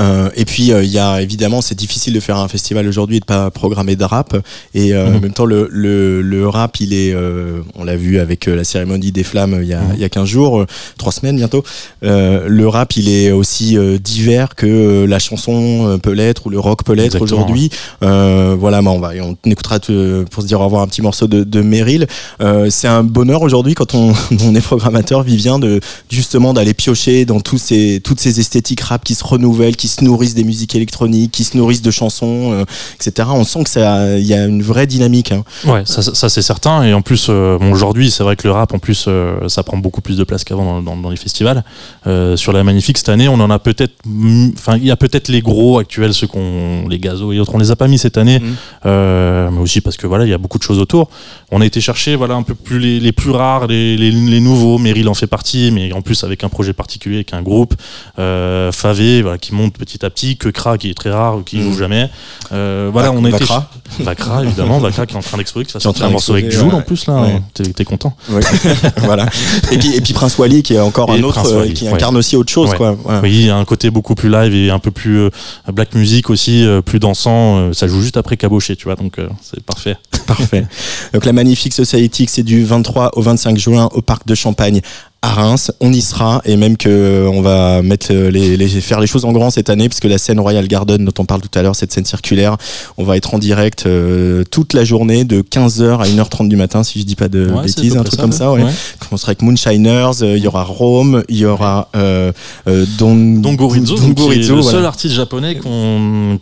Euh, 0.00 0.28
et 0.36 0.44
puis 0.44 0.72
euh, 0.72 0.84
il 0.84 0.90
y 0.90 0.98
a 0.98 1.22
évidemment, 1.22 1.60
c'est 1.60 1.74
difficile 1.74 2.12
de 2.12 2.20
faire 2.20 2.36
un 2.36 2.48
festival 2.48 2.86
aujourd'hui 2.86 3.16
et 3.16 3.20
de 3.20 3.24
pas 3.24 3.50
programmer 3.50 3.96
de 3.96 4.04
rap. 4.04 4.36
Et 4.74 4.92
euh, 4.94 5.06
Mhm. 5.08 5.16
en 5.16 5.20
même 5.20 5.32
temps, 5.32 5.44
le, 5.44 5.68
le, 5.70 6.20
le 6.22 6.48
rap, 6.48 6.78
il 6.80 6.92
est, 6.92 7.12
euh, 7.14 7.60
on 7.74 7.84
l'a 7.84 7.96
vu 7.96 8.18
avec 8.18 8.48
euh, 8.48 8.56
la 8.56 8.64
cérémonie 8.64 9.12
des 9.12 9.24
flammes 9.24 9.58
il 9.62 9.68
y 9.68 9.74
a, 9.74 9.80
Mhm. 9.80 9.92
il 9.94 10.00
y 10.00 10.04
a 10.04 10.08
15 10.08 10.28
jours, 10.28 10.60
euh, 10.60 10.66
trois 10.98 11.12
semaines 11.12 11.36
bientôt. 11.36 11.62
Euh, 12.04 12.46
le 12.48 12.68
rap, 12.68 12.96
il 12.96 13.08
est 13.08 13.32
aussi 13.32 13.76
euh, 13.78 13.98
divers 13.98 14.54
que 14.54 15.04
la 15.08 15.18
chanson 15.18 15.98
peut 16.02 16.12
l'être 16.12 16.46
ou 16.46 16.50
le 16.50 16.58
rock 16.58 16.84
peut 16.84 16.92
l'être 16.92 17.20
aujourd'hui. 17.20 17.70
Euh, 18.02 18.56
voilà, 18.58 18.82
bah, 18.82 18.90
on 18.90 18.98
va, 18.98 19.10
on 19.22 19.36
écoutera 19.50 19.78
pour 19.78 20.42
se 20.42 20.46
dire 20.46 20.60
au 20.60 20.64
revoir 20.64 20.82
un 20.82 20.86
petit 20.88 21.02
morceau 21.02 21.26
de, 21.26 21.44
de 21.44 21.60
Meryl. 21.62 22.06
Euh, 22.40 22.68
c'est 22.70 22.88
un 22.88 23.02
bonheur 23.02 23.42
aujourd'hui 23.42 23.74
quand 23.74 23.94
on, 23.94 24.12
on 24.42 24.54
est 24.54 24.60
programmateur, 24.60 25.22
Vivien, 25.22 25.58
de 25.58 25.80
justement 26.10 26.52
d'aller 26.52 26.74
piocher 26.74 27.24
dans 27.24 27.40
tous 27.40 27.58
ces, 27.58 28.00
toutes 28.02 28.20
ces 28.20 28.40
esthétiques 28.40 28.80
rap 28.80 29.04
qui 29.04 29.14
se 29.14 29.24
qui 29.76 29.88
se 29.88 30.02
nourrissent 30.04 30.34
des 30.34 30.44
musiques 30.44 30.74
électroniques, 30.74 31.32
qui 31.32 31.44
se 31.44 31.56
nourrissent 31.56 31.82
de 31.82 31.90
chansons, 31.90 32.52
euh, 32.52 32.64
etc. 33.00 33.28
On 33.32 33.44
sent 33.44 33.64
que 33.64 33.70
ça, 33.70 34.18
il 34.18 34.26
y 34.26 34.34
a 34.34 34.44
une 34.46 34.62
vraie 34.62 34.86
dynamique. 34.86 35.32
hein. 35.32 35.44
Ouais, 35.64 35.82
ça, 35.84 36.28
c'est 36.28 36.42
certain. 36.42 36.82
Et 36.84 36.92
en 36.94 37.02
plus, 37.02 37.26
euh, 37.28 37.58
bon, 37.58 37.70
aujourd'hui, 37.72 38.10
c'est 38.10 38.22
vrai 38.22 38.36
que 38.36 38.46
le 38.48 38.52
rap, 38.52 38.72
en 38.74 38.78
plus, 38.78 39.06
euh, 39.08 39.48
ça 39.48 39.62
prend 39.62 39.76
beaucoup 39.76 40.00
plus 40.00 40.16
de 40.16 40.24
place 40.24 40.44
qu'avant 40.44 40.64
dans, 40.64 40.82
dans- 40.82 40.96
dans 40.96 41.10
les 41.10 41.16
festivals. 41.16 41.64
Sur 42.36 42.52
la 42.52 42.62
Magnifique 42.64 42.98
cette 42.98 43.08
année, 43.08 43.28
on 43.28 43.34
en 43.40 43.50
a 43.50 43.58
peut-être, 43.58 43.94
mm, 44.04 44.50
enfin, 44.56 44.76
il 44.76 44.84
y 44.86 44.90
a 44.90 44.96
peut-être 44.96 45.28
les 45.28 45.40
gros 45.42 45.78
actuels, 45.78 46.14
ceux 46.14 46.26
qu'on, 46.26 46.86
les 46.88 46.98
gazos 46.98 47.32
et 47.32 47.40
autres, 47.40 47.54
on 47.54 47.58
les 47.58 47.70
a 47.70 47.76
pas 47.76 47.88
mis 47.88 47.98
cette 47.98 48.16
année, 48.18 48.40
euh, 48.86 49.50
mais 49.52 49.60
aussi 49.60 49.80
parce 49.80 49.96
que 49.96 50.06
voilà, 50.06 50.24
il 50.24 50.30
y 50.30 50.34
a 50.34 50.38
beaucoup 50.38 50.58
de 50.58 50.62
choses 50.62 50.78
autour. 50.78 51.08
On 51.50 51.60
a 51.60 51.66
été 51.66 51.80
chercher, 51.80 52.16
voilà, 52.16 52.34
un 52.34 52.42
peu 52.42 52.54
plus 52.54 52.78
les, 52.78 53.00
les 53.00 53.12
plus 53.12 53.30
rares, 53.30 53.66
les, 53.66 53.96
les, 53.96 54.10
les 54.10 54.40
nouveaux. 54.40 54.78
Meryl 54.78 55.08
en 55.08 55.14
fait 55.14 55.26
partie, 55.26 55.70
mais 55.72 55.92
en 55.92 56.00
plus 56.02 56.24
avec 56.24 56.44
un 56.44 56.48
projet 56.48 56.72
particulier, 56.72 57.16
avec 57.16 57.32
un 57.34 57.42
groupe. 57.42 57.74
Favé, 58.72 59.22
voilà, 59.22 59.35
qui 59.38 59.54
monte 59.54 59.74
petit 59.78 60.04
à 60.04 60.10
petit, 60.10 60.36
que 60.36 60.48
Kra 60.48 60.78
qui 60.78 60.90
est 60.90 60.94
très 60.94 61.10
rare 61.10 61.36
ou 61.38 61.42
qui 61.42 61.58
Mhm. 61.58 61.62
joue 61.72 61.78
jamais. 61.78 62.10
Euh, 62.52 62.88
voilà, 62.92 63.12
on 63.12 63.24
a 63.24 63.28
été 63.28 63.38
Vacra. 63.38 63.70
Vacra 64.00 64.42
évidemment, 64.44 64.78
Vacra 64.78 65.06
qui 65.06 65.14
est 65.14 65.18
en 65.18 65.22
train 65.22 65.38
d'exploser, 65.38 65.66
qui 65.66 65.72
va 65.72 65.80
Qui 65.80 65.86
est 65.86 65.88
en 65.88 65.92
sortir 65.92 66.00
train 66.02 66.08
un 66.08 66.12
morceau 66.12 66.32
avec 66.32 66.50
Jules 66.50 66.62
ouais. 66.68 66.74
en 66.74 66.82
plus 66.82 67.06
là. 67.06 67.14
Ouais. 67.22 67.32
hein. 67.32 67.42
T'es 67.54 67.64
t'es 67.64 67.84
content. 67.84 68.16
Ouais. 68.28 68.40
voilà. 68.98 69.26
Et 69.72 69.78
puis, 69.78 69.94
et 69.94 70.00
puis 70.00 70.12
Prince 70.12 70.36
Wally 70.38 70.62
qui 70.62 70.74
est 70.74 70.80
encore 70.80 71.10
Et 71.14 71.18
un 71.18 71.22
autre 71.22 71.42
Wally, 71.56 71.74
qui 71.74 71.84
ouais. 71.86 71.92
incarne 71.94 72.16
aussi 72.16 72.36
autre 72.36 72.52
chose 72.52 72.70
Ouais. 72.70 72.76
quoi. 72.76 72.96
Voilà. 73.02 73.20
Oui, 73.20 73.30
il 73.32 73.46
y 73.46 73.50
a 73.50 73.56
un 73.56 73.64
côté 73.64 73.90
beaucoup 73.90 74.14
plus 74.14 74.30
live 74.30 74.54
et 74.54 74.70
un 74.70 74.78
peu 74.78 74.90
plus 74.90 75.18
euh, 75.18 75.30
black 75.72 75.94
music 75.94 76.30
aussi, 76.30 76.64
euh, 76.64 76.80
plus 76.82 76.98
dansant. 76.98 77.56
euh, 77.58 77.72
ça 77.72 77.86
joue 77.88 78.00
juste 78.02 78.16
après 78.16 78.36
Caboché, 78.36 78.76
tu 78.76 78.84
vois, 78.84 78.96
donc 78.96 79.18
euh, 79.18 79.28
c'est 79.42 79.62
parfait. 79.62 79.96
Parfait. 80.26 80.66
Donc 81.14 81.24
la 81.24 81.32
Magnifique 81.32 81.72
Society, 81.72 82.26
c'est 82.28 82.42
du 82.42 82.64
23 82.64 83.12
au 83.16 83.22
25 83.22 83.56
juin 83.58 83.88
au 83.92 84.02
parc 84.02 84.26
de 84.26 84.34
Champagne 84.34 84.80
à 85.26 85.30
Reims. 85.30 85.72
On 85.80 85.92
y 85.92 86.00
sera 86.00 86.40
et 86.44 86.56
même 86.56 86.76
que 86.76 86.88
euh, 86.88 87.28
on 87.28 87.42
va 87.42 87.82
mettre 87.82 88.08
euh, 88.12 88.30
les, 88.30 88.56
les- 88.56 88.68
faire 88.68 89.00
les 89.00 89.06
choses 89.06 89.24
en 89.24 89.32
grand 89.32 89.50
cette 89.50 89.70
année 89.70 89.88
puisque 89.88 90.04
la 90.04 90.18
scène 90.18 90.38
Royal 90.40 90.66
Garden 90.68 91.04
dont 91.04 91.12
on 91.18 91.24
parle 91.24 91.40
tout 91.40 91.58
à 91.58 91.62
l'heure, 91.62 91.74
cette 91.74 91.92
scène 91.92 92.04
circulaire, 92.04 92.56
on 92.96 93.04
va 93.04 93.16
être 93.16 93.34
en 93.34 93.38
direct 93.38 93.86
euh, 93.86 94.44
toute 94.50 94.72
la 94.72 94.84
journée 94.84 95.24
de 95.24 95.42
15h 95.42 95.98
à 95.98 96.04
1h30 96.06 96.48
du 96.48 96.56
matin 96.56 96.82
si 96.84 97.00
je 97.00 97.04
dis 97.04 97.16
pas 97.16 97.28
de 97.28 97.46
Ouais, 97.50 97.62
bêtises, 97.64 97.96
un 97.96 98.04
truc 98.04 98.20
comme 98.20 98.32
ça. 98.32 98.52
Ouais. 98.52 98.62
ouais. 98.62 98.70
On 99.10 99.16
sera 99.16 99.30
avec 99.30 99.42
Moonshiners, 99.42 100.22
euh, 100.22 100.36
il 100.36 100.42
y 100.44 100.46
aura 100.46 100.62
Rome, 100.64 101.22
il 101.28 101.36
y 101.38 101.44
aura 101.46 101.88
euh, 101.96 102.32
Don 102.66 103.14
Donc 103.14 103.42
Don 103.42 103.50
donc, 103.50 103.56
Gorizo, 104.14 104.56
le 104.56 104.62
seul 104.62 104.84
artiste 104.84 105.14
japonais 105.14 105.58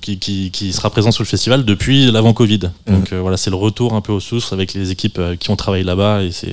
qui, 0.00 0.18
qui- 0.18 0.50
qui 0.50 0.72
sera 0.72 0.90
présent 0.90 1.10
sur 1.10 1.22
le 1.22 1.28
festival 1.28 1.64
depuis 1.64 2.10
l'avant 2.10 2.32
Covid. 2.32 2.60
Donc 2.86 3.12
euh, 3.12 3.20
voilà, 3.20 3.36
c'est 3.36 3.50
le 3.50 3.56
retour 3.56 3.94
un 3.94 4.00
peu 4.00 4.12
aux 4.12 4.20
sources 4.20 4.52
avec 4.52 4.74
les 4.74 4.90
équipes 4.90 5.20
qui 5.40 5.50
ont 5.50 5.56
travaillé 5.56 5.84
là-bas 5.84 6.22
et 6.22 6.30
c'est 6.32 6.52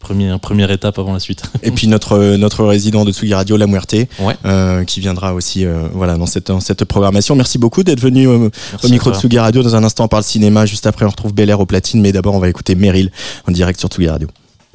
première, 0.00 0.38
première 0.40 0.70
étape 0.70 0.98
avant 0.98 1.12
la 1.12 1.20
suite. 1.20 1.42
Et 1.62 1.70
puis 1.70 1.88
notre 1.88 2.36
notre 2.36 2.64
résident 2.64 3.04
de 3.04 3.12
Tsugi 3.12 3.34
Radio, 3.34 3.56
La 3.56 3.66
Muerte, 3.66 3.94
Ouais. 4.20 4.36
euh, 4.44 4.84
qui 4.84 5.00
viendra 5.00 5.34
aussi 5.34 5.64
euh, 5.64 5.88
voilà 5.92 6.16
dans 6.16 6.26
cette 6.26 6.48
dans 6.48 6.60
cette 6.60 6.84
programmation. 6.84 7.34
Merci 7.34 7.58
beaucoup 7.58 7.82
d'être 7.82 8.00
venu 8.00 8.28
euh, 8.28 8.38
Merci 8.72 8.86
au 8.86 8.88
micro 8.88 9.10
de. 9.10 9.16
Tsugi 9.16 9.38
Radio. 9.38 9.62
Dans 9.62 9.74
un 9.74 9.84
instant, 9.84 10.04
on 10.04 10.08
parle 10.08 10.24
cinéma. 10.24 10.66
Juste 10.66 10.86
après, 10.86 11.04
on 11.04 11.10
retrouve 11.10 11.32
Bel 11.34 11.50
Air 11.50 11.60
au 11.60 11.66
platine. 11.66 12.00
Mais 12.00 12.12
d'abord, 12.12 12.34
on 12.34 12.38
va 12.40 12.48
écouter 12.48 12.74
Meryl 12.74 13.10
en 13.48 13.52
direct 13.52 13.78
sur 13.80 13.88
Tsugi 13.88 14.08
Radio. 14.08 14.28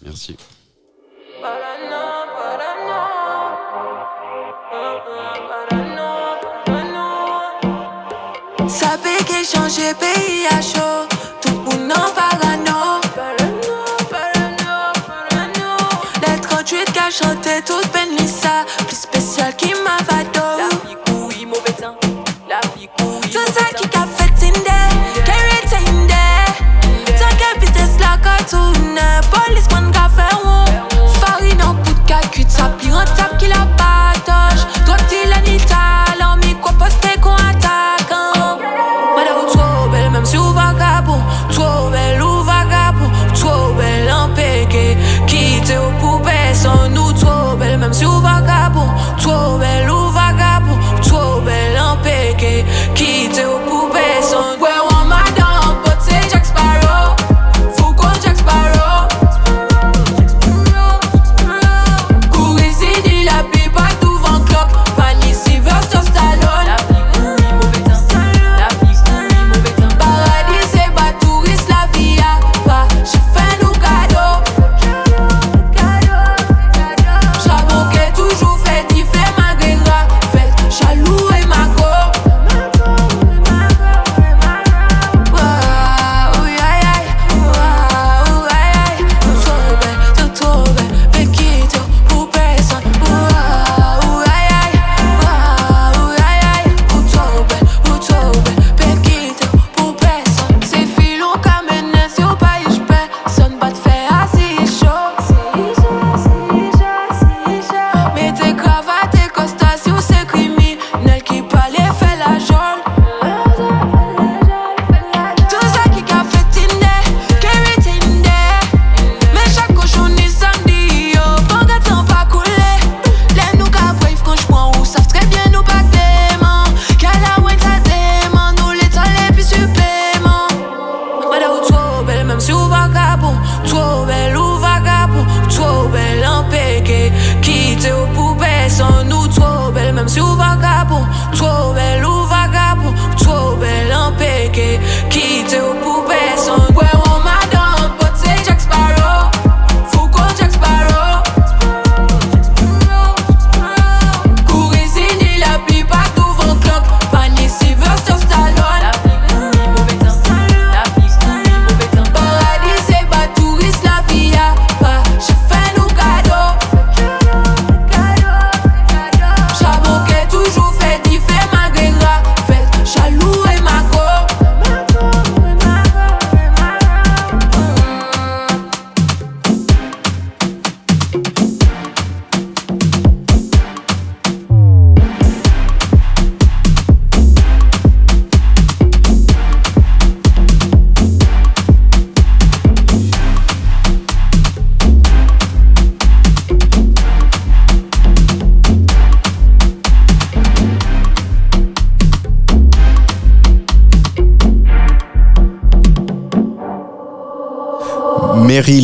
Merci. 0.03 0.35
Ça 8.67 8.97
fait 9.01 9.23
qu'elle 9.25 9.45
change 9.45 9.77
pays 9.99 10.45
à 10.49 10.61
chaud. 10.61 11.07
Tout 11.41 11.49
le 11.49 11.77
monde 11.79 11.91
en 11.91 12.11
parano. 12.15 12.30
38 17.11 17.19
qu'a 17.19 17.27
chanté 17.27 17.61
toute 17.65 18.19
Lisa. 18.19 18.65
Plus 18.87 18.95
spécial 18.95 19.55
qui 19.55 19.73
m'a 19.83 19.97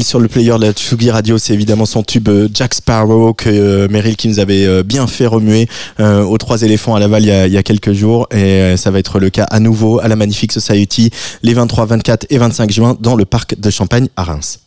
sur 0.08 0.20
le 0.22 0.30
player 0.30 0.54
de 0.58 0.66
la 0.66 0.72
Tsugi 0.72 1.12
Radio, 1.12 1.38
c'est 1.38 1.54
évidemment 1.54 1.86
son 1.86 2.02
tube 2.02 2.30
euh, 2.30 2.48
Jack 2.54 2.74
Sparrow 2.76 3.34
que 3.34 3.50
euh, 3.50 3.88
Meryl 3.90 4.16
qui 4.16 4.30
nous 4.30 4.40
avait 4.40 4.66
euh, 4.66 4.82
bien 4.82 5.06
fait 5.06 5.28
remuer 5.28 5.68
aux 6.00 6.38
trois 6.38 6.62
éléphants 6.62 6.96
à 6.96 7.00
Laval 7.00 7.24
il 7.24 7.54
y 7.54 7.58
a, 7.58 7.64
quelques 7.64 7.92
jours 7.92 8.28
et 8.32 8.78
ça 8.78 8.92
va 8.92 9.00
être 9.00 9.20
le 9.20 9.30
cas 9.30 9.44
à 9.44 9.60
nouveau 9.60 10.00
à 10.00 10.08
la 10.08 10.16
Magnifique 10.16 10.54
Society 10.54 11.10
les 11.44 11.54
23, 11.54 11.86
24 11.88 12.28
et 12.30 12.38
25 12.38 12.72
juin 12.72 12.98
dans 13.00 13.16
le 13.16 13.26
parc 13.26 13.60
de 13.60 13.70
Champagne 13.70 14.08
à 14.16 14.24
Reims. 14.24 14.60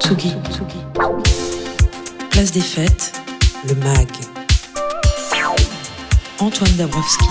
Tsugi. 0.00 0.32
Place 2.30 2.52
des 2.52 2.60
fêtes, 2.60 3.12
le 3.68 3.74
MAG. 3.74 4.08
Antoine 6.40 6.70
Dabrowski 6.78 7.26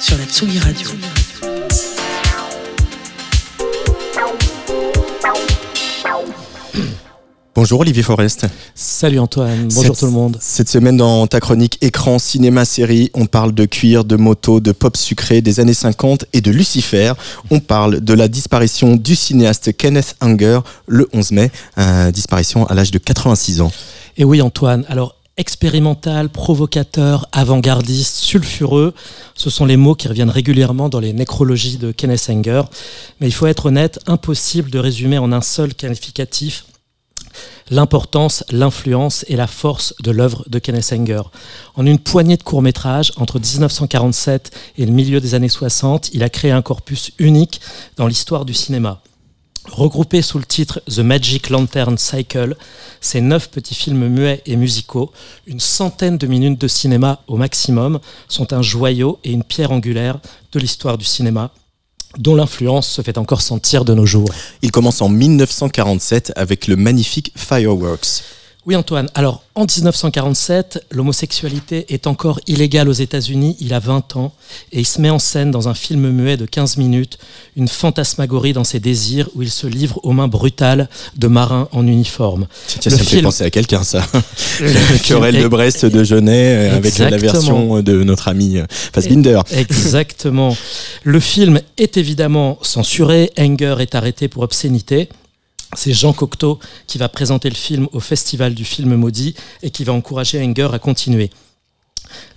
sur 0.00 0.18
la 0.18 0.24
Tsugi 0.24 0.58
Radio. 0.58 0.88
Bonjour 7.60 7.80
Olivier 7.80 8.02
Forest. 8.02 8.46
Salut 8.74 9.18
Antoine, 9.18 9.68
bonjour 9.68 9.94
Cette- 9.94 9.98
tout 9.98 10.06
le 10.06 10.12
monde. 10.12 10.38
Cette 10.40 10.70
semaine 10.70 10.96
dans 10.96 11.26
ta 11.26 11.40
chronique 11.40 11.76
écran, 11.82 12.18
cinéma, 12.18 12.64
série, 12.64 13.10
on 13.12 13.26
parle 13.26 13.52
de 13.52 13.66
cuir, 13.66 14.06
de 14.06 14.16
moto, 14.16 14.60
de 14.60 14.72
pop 14.72 14.96
sucré 14.96 15.42
des 15.42 15.60
années 15.60 15.74
50 15.74 16.24
et 16.32 16.40
de 16.40 16.50
Lucifer. 16.50 17.12
On 17.50 17.60
parle 17.60 18.00
de 18.00 18.14
la 18.14 18.28
disparition 18.28 18.96
du 18.96 19.14
cinéaste 19.14 19.76
Kenneth 19.76 20.16
Anger 20.22 20.60
le 20.86 21.06
11 21.12 21.32
mai, 21.32 21.50
euh, 21.76 22.10
disparition 22.10 22.66
à 22.66 22.72
l'âge 22.72 22.92
de 22.92 22.98
86 22.98 23.60
ans. 23.60 23.72
Et 24.16 24.24
oui 24.24 24.40
Antoine, 24.40 24.86
alors 24.88 25.16
expérimental, 25.36 26.30
provocateur, 26.30 27.28
avant-gardiste, 27.32 28.16
sulfureux, 28.16 28.94
ce 29.34 29.50
sont 29.50 29.66
les 29.66 29.76
mots 29.76 29.94
qui 29.94 30.08
reviennent 30.08 30.30
régulièrement 30.30 30.88
dans 30.88 31.00
les 31.00 31.12
nécrologies 31.12 31.76
de 31.76 31.92
Kenneth 31.92 32.26
Anger. 32.30 32.62
Mais 33.20 33.26
il 33.26 33.32
faut 33.32 33.46
être 33.46 33.66
honnête, 33.66 33.98
impossible 34.06 34.70
de 34.70 34.78
résumer 34.78 35.18
en 35.18 35.30
un 35.30 35.42
seul 35.42 35.74
qualificatif 35.74 36.64
l'importance, 37.70 38.44
l'influence 38.50 39.24
et 39.28 39.36
la 39.36 39.46
force 39.46 39.94
de 40.02 40.10
l'œuvre 40.10 40.44
de 40.48 40.58
Kenneth 40.58 40.92
Anger. 40.92 41.22
En 41.74 41.86
une 41.86 41.98
poignée 41.98 42.36
de 42.36 42.42
courts-métrages, 42.42 43.12
entre 43.16 43.38
1947 43.38 44.50
et 44.78 44.86
le 44.86 44.92
milieu 44.92 45.20
des 45.20 45.34
années 45.34 45.48
60, 45.48 46.10
il 46.12 46.22
a 46.22 46.28
créé 46.28 46.50
un 46.50 46.62
corpus 46.62 47.12
unique 47.18 47.60
dans 47.96 48.06
l'histoire 48.06 48.44
du 48.44 48.54
cinéma. 48.54 49.00
Regroupés 49.68 50.22
sous 50.22 50.38
le 50.38 50.44
titre 50.44 50.80
The 50.88 51.00
Magic 51.00 51.50
Lantern 51.50 51.98
Cycle, 51.98 52.56
ces 53.00 53.20
neuf 53.20 53.50
petits 53.50 53.74
films 53.74 54.08
muets 54.08 54.42
et 54.46 54.56
musicaux, 54.56 55.12
une 55.46 55.60
centaine 55.60 56.16
de 56.16 56.26
minutes 56.26 56.60
de 56.60 56.66
cinéma 56.66 57.20
au 57.28 57.36
maximum, 57.36 58.00
sont 58.28 58.52
un 58.52 58.62
joyau 58.62 59.18
et 59.22 59.32
une 59.32 59.44
pierre 59.44 59.70
angulaire 59.70 60.18
de 60.52 60.58
l'histoire 60.58 60.96
du 60.96 61.04
cinéma, 61.04 61.52
dont 62.18 62.34
l'influence 62.34 62.88
se 62.88 63.02
fait 63.02 63.18
encore 63.18 63.42
sentir 63.42 63.84
de 63.84 63.94
nos 63.94 64.06
jours. 64.06 64.28
Il 64.62 64.70
commence 64.70 65.02
en 65.02 65.08
1947 65.08 66.32
avec 66.36 66.66
le 66.66 66.76
magnifique 66.76 67.32
Fireworks. 67.36 68.22
Oui 68.66 68.76
Antoine, 68.76 69.08
alors 69.14 69.42
en 69.54 69.64
1947, 69.64 70.84
l'homosexualité 70.90 71.86
est 71.94 72.06
encore 72.06 72.40
illégale 72.46 72.90
aux 72.90 72.94
États-Unis, 72.94 73.56
il 73.58 73.72
a 73.72 73.78
20 73.78 74.16
ans, 74.16 74.34
et 74.72 74.80
il 74.80 74.86
se 74.86 75.00
met 75.00 75.08
en 75.08 75.18
scène 75.18 75.50
dans 75.50 75.70
un 75.70 75.74
film 75.74 76.10
muet 76.10 76.36
de 76.36 76.44
15 76.44 76.76
minutes, 76.76 77.18
une 77.56 77.68
fantasmagorie 77.68 78.52
dans 78.52 78.64
ses 78.64 78.78
désirs 78.78 79.30
où 79.34 79.40
il 79.40 79.50
se 79.50 79.66
livre 79.66 79.98
aux 80.02 80.12
mains 80.12 80.28
brutales 80.28 80.90
de 81.16 81.26
marins 81.26 81.68
en 81.72 81.86
uniforme. 81.86 82.46
Tiens, 82.66 82.80
Le 82.84 82.90
ça 82.98 83.02
me 83.02 83.08
fait 83.08 83.22
penser 83.22 83.44
à 83.44 83.50
quelqu'un 83.50 83.82
ça. 83.82 84.06
Le 84.60 84.98
Querelle 85.02 85.42
de 85.42 85.48
Brest 85.48 85.86
de 85.86 86.04
Genet 86.04 86.70
euh, 86.70 86.76
avec 86.76 86.98
la 86.98 87.16
version 87.16 87.80
de 87.80 88.02
notre 88.04 88.28
ami 88.28 88.58
euh, 88.58 88.66
Fassbinder. 88.68 89.40
Exactement. 89.52 90.54
Le 91.04 91.18
film 91.18 91.60
est 91.78 91.96
évidemment 91.96 92.58
censuré. 92.60 93.30
Anger 93.38 93.76
est 93.80 93.94
arrêté 93.94 94.28
pour 94.28 94.42
obscénité. 94.42 95.08
C'est 95.76 95.92
Jean 95.92 96.12
Cocteau 96.12 96.58
qui 96.86 96.98
va 96.98 97.08
présenter 97.08 97.48
le 97.48 97.54
film 97.54 97.88
au 97.92 98.00
Festival 98.00 98.54
du 98.54 98.64
film 98.64 98.94
maudit 98.96 99.34
et 99.62 99.70
qui 99.70 99.84
va 99.84 99.92
encourager 99.92 100.42
Anger 100.42 100.68
à 100.72 100.78
continuer. 100.78 101.30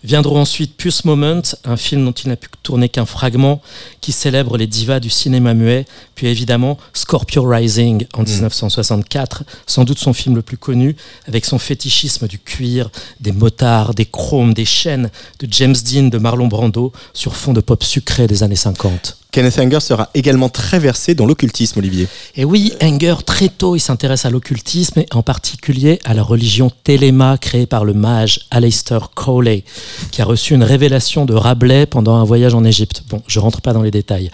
Viendront 0.03 0.41
ensuite 0.41 0.75
Puce 0.75 1.05
Moment, 1.05 1.41
un 1.63 1.77
film 1.77 2.03
dont 2.03 2.11
il 2.11 2.27
n'a 2.27 2.35
pu 2.35 2.49
tourner 2.61 2.89
qu'un 2.89 3.05
fragment, 3.05 3.61
qui 4.01 4.11
célèbre 4.11 4.57
les 4.57 4.67
divas 4.67 4.99
du 4.99 5.09
cinéma 5.09 5.53
muet, 5.53 5.85
puis 6.15 6.27
évidemment 6.27 6.77
Scorpio 6.93 7.43
Rising 7.43 8.05
en 8.13 8.23
1964, 8.23 9.43
sans 9.65 9.85
doute 9.85 9.99
son 9.99 10.11
film 10.11 10.35
le 10.35 10.41
plus 10.41 10.57
connu, 10.57 10.97
avec 11.27 11.45
son 11.45 11.57
fétichisme 11.57 12.27
du 12.27 12.37
cuir, 12.37 12.89
des 13.21 13.31
motards, 13.31 13.93
des 13.93 14.05
chromes, 14.05 14.53
des 14.53 14.65
chaînes, 14.65 15.09
de 15.39 15.47
James 15.49 15.75
Dean, 15.75 16.09
de 16.09 16.17
Marlon 16.17 16.47
Brando, 16.47 16.91
sur 17.13 17.37
fond 17.37 17.53
de 17.53 17.61
pop 17.61 17.81
sucré 17.81 18.27
des 18.27 18.43
années 18.43 18.57
50. 18.57 19.17
Kenneth 19.33 19.57
Anger 19.57 19.79
sera 19.79 20.11
également 20.13 20.47
très 20.47 20.77
versé 20.77 21.15
dans 21.15 21.25
l'occultisme, 21.25 21.79
Olivier. 21.79 22.07
Et 22.35 22.45
oui, 22.45 22.71
Anger, 22.83 23.15
très 23.25 23.49
tôt, 23.49 23.75
il 23.75 23.79
s'intéresse 23.79 24.25
à 24.25 24.29
l'occultisme 24.29 24.99
et 24.99 25.07
en 25.11 25.23
particulier 25.23 25.97
à 26.05 26.13
la 26.13 26.21
religion 26.21 26.71
Téléma 26.83 27.39
créée 27.39 27.65
par 27.65 27.83
le 27.83 27.95
mage 27.95 28.41
Aleister 28.51 28.99
Crowley, 29.15 29.63
qui 30.11 30.21
a 30.21 30.25
reçu 30.25 30.53
une 30.53 30.63
révélation 30.63 31.25
de 31.25 31.33
Rabelais 31.33 31.85
pendant 31.85 32.15
un 32.15 32.23
voyage 32.23 32.53
en 32.53 32.63
Égypte. 32.63 33.03
Bon, 33.09 33.21
je 33.27 33.39
rentre 33.39 33.61
pas 33.61 33.73
dans 33.73 33.81
les 33.81 33.91
détails. 33.91 34.31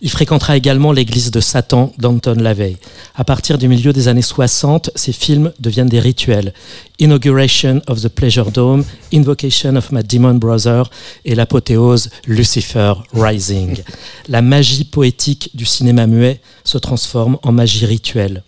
Il 0.00 0.10
fréquentera 0.10 0.56
également 0.56 0.92
l'église 0.92 1.30
de 1.30 1.40
Satan 1.40 1.92
d'Anton 1.98 2.36
LaVey. 2.38 2.76
À 3.14 3.24
partir 3.24 3.58
du 3.58 3.68
milieu 3.68 3.92
des 3.92 4.08
années 4.08 4.22
60, 4.22 4.90
ces 4.94 5.12
films 5.12 5.52
deviennent 5.60 5.88
des 5.88 6.00
rituels. 6.00 6.52
Inauguration 6.98 7.80
of 7.88 8.02
the 8.02 8.08
Pleasure 8.08 8.50
Dome, 8.50 8.84
Invocation 9.12 9.76
of 9.76 9.90
My 9.92 10.02
Demon 10.04 10.34
Brother 10.34 10.90
et 11.24 11.34
l'apothéose 11.34 12.10
Lucifer 12.26 12.94
Rising. 13.12 13.82
La 14.28 14.42
magie 14.42 14.84
poétique 14.84 15.50
du 15.54 15.64
cinéma 15.64 16.06
muet 16.06 16.40
se 16.64 16.78
transforme 16.78 17.38
en 17.42 17.52
magie 17.52 17.86
rituelle. 17.86 18.42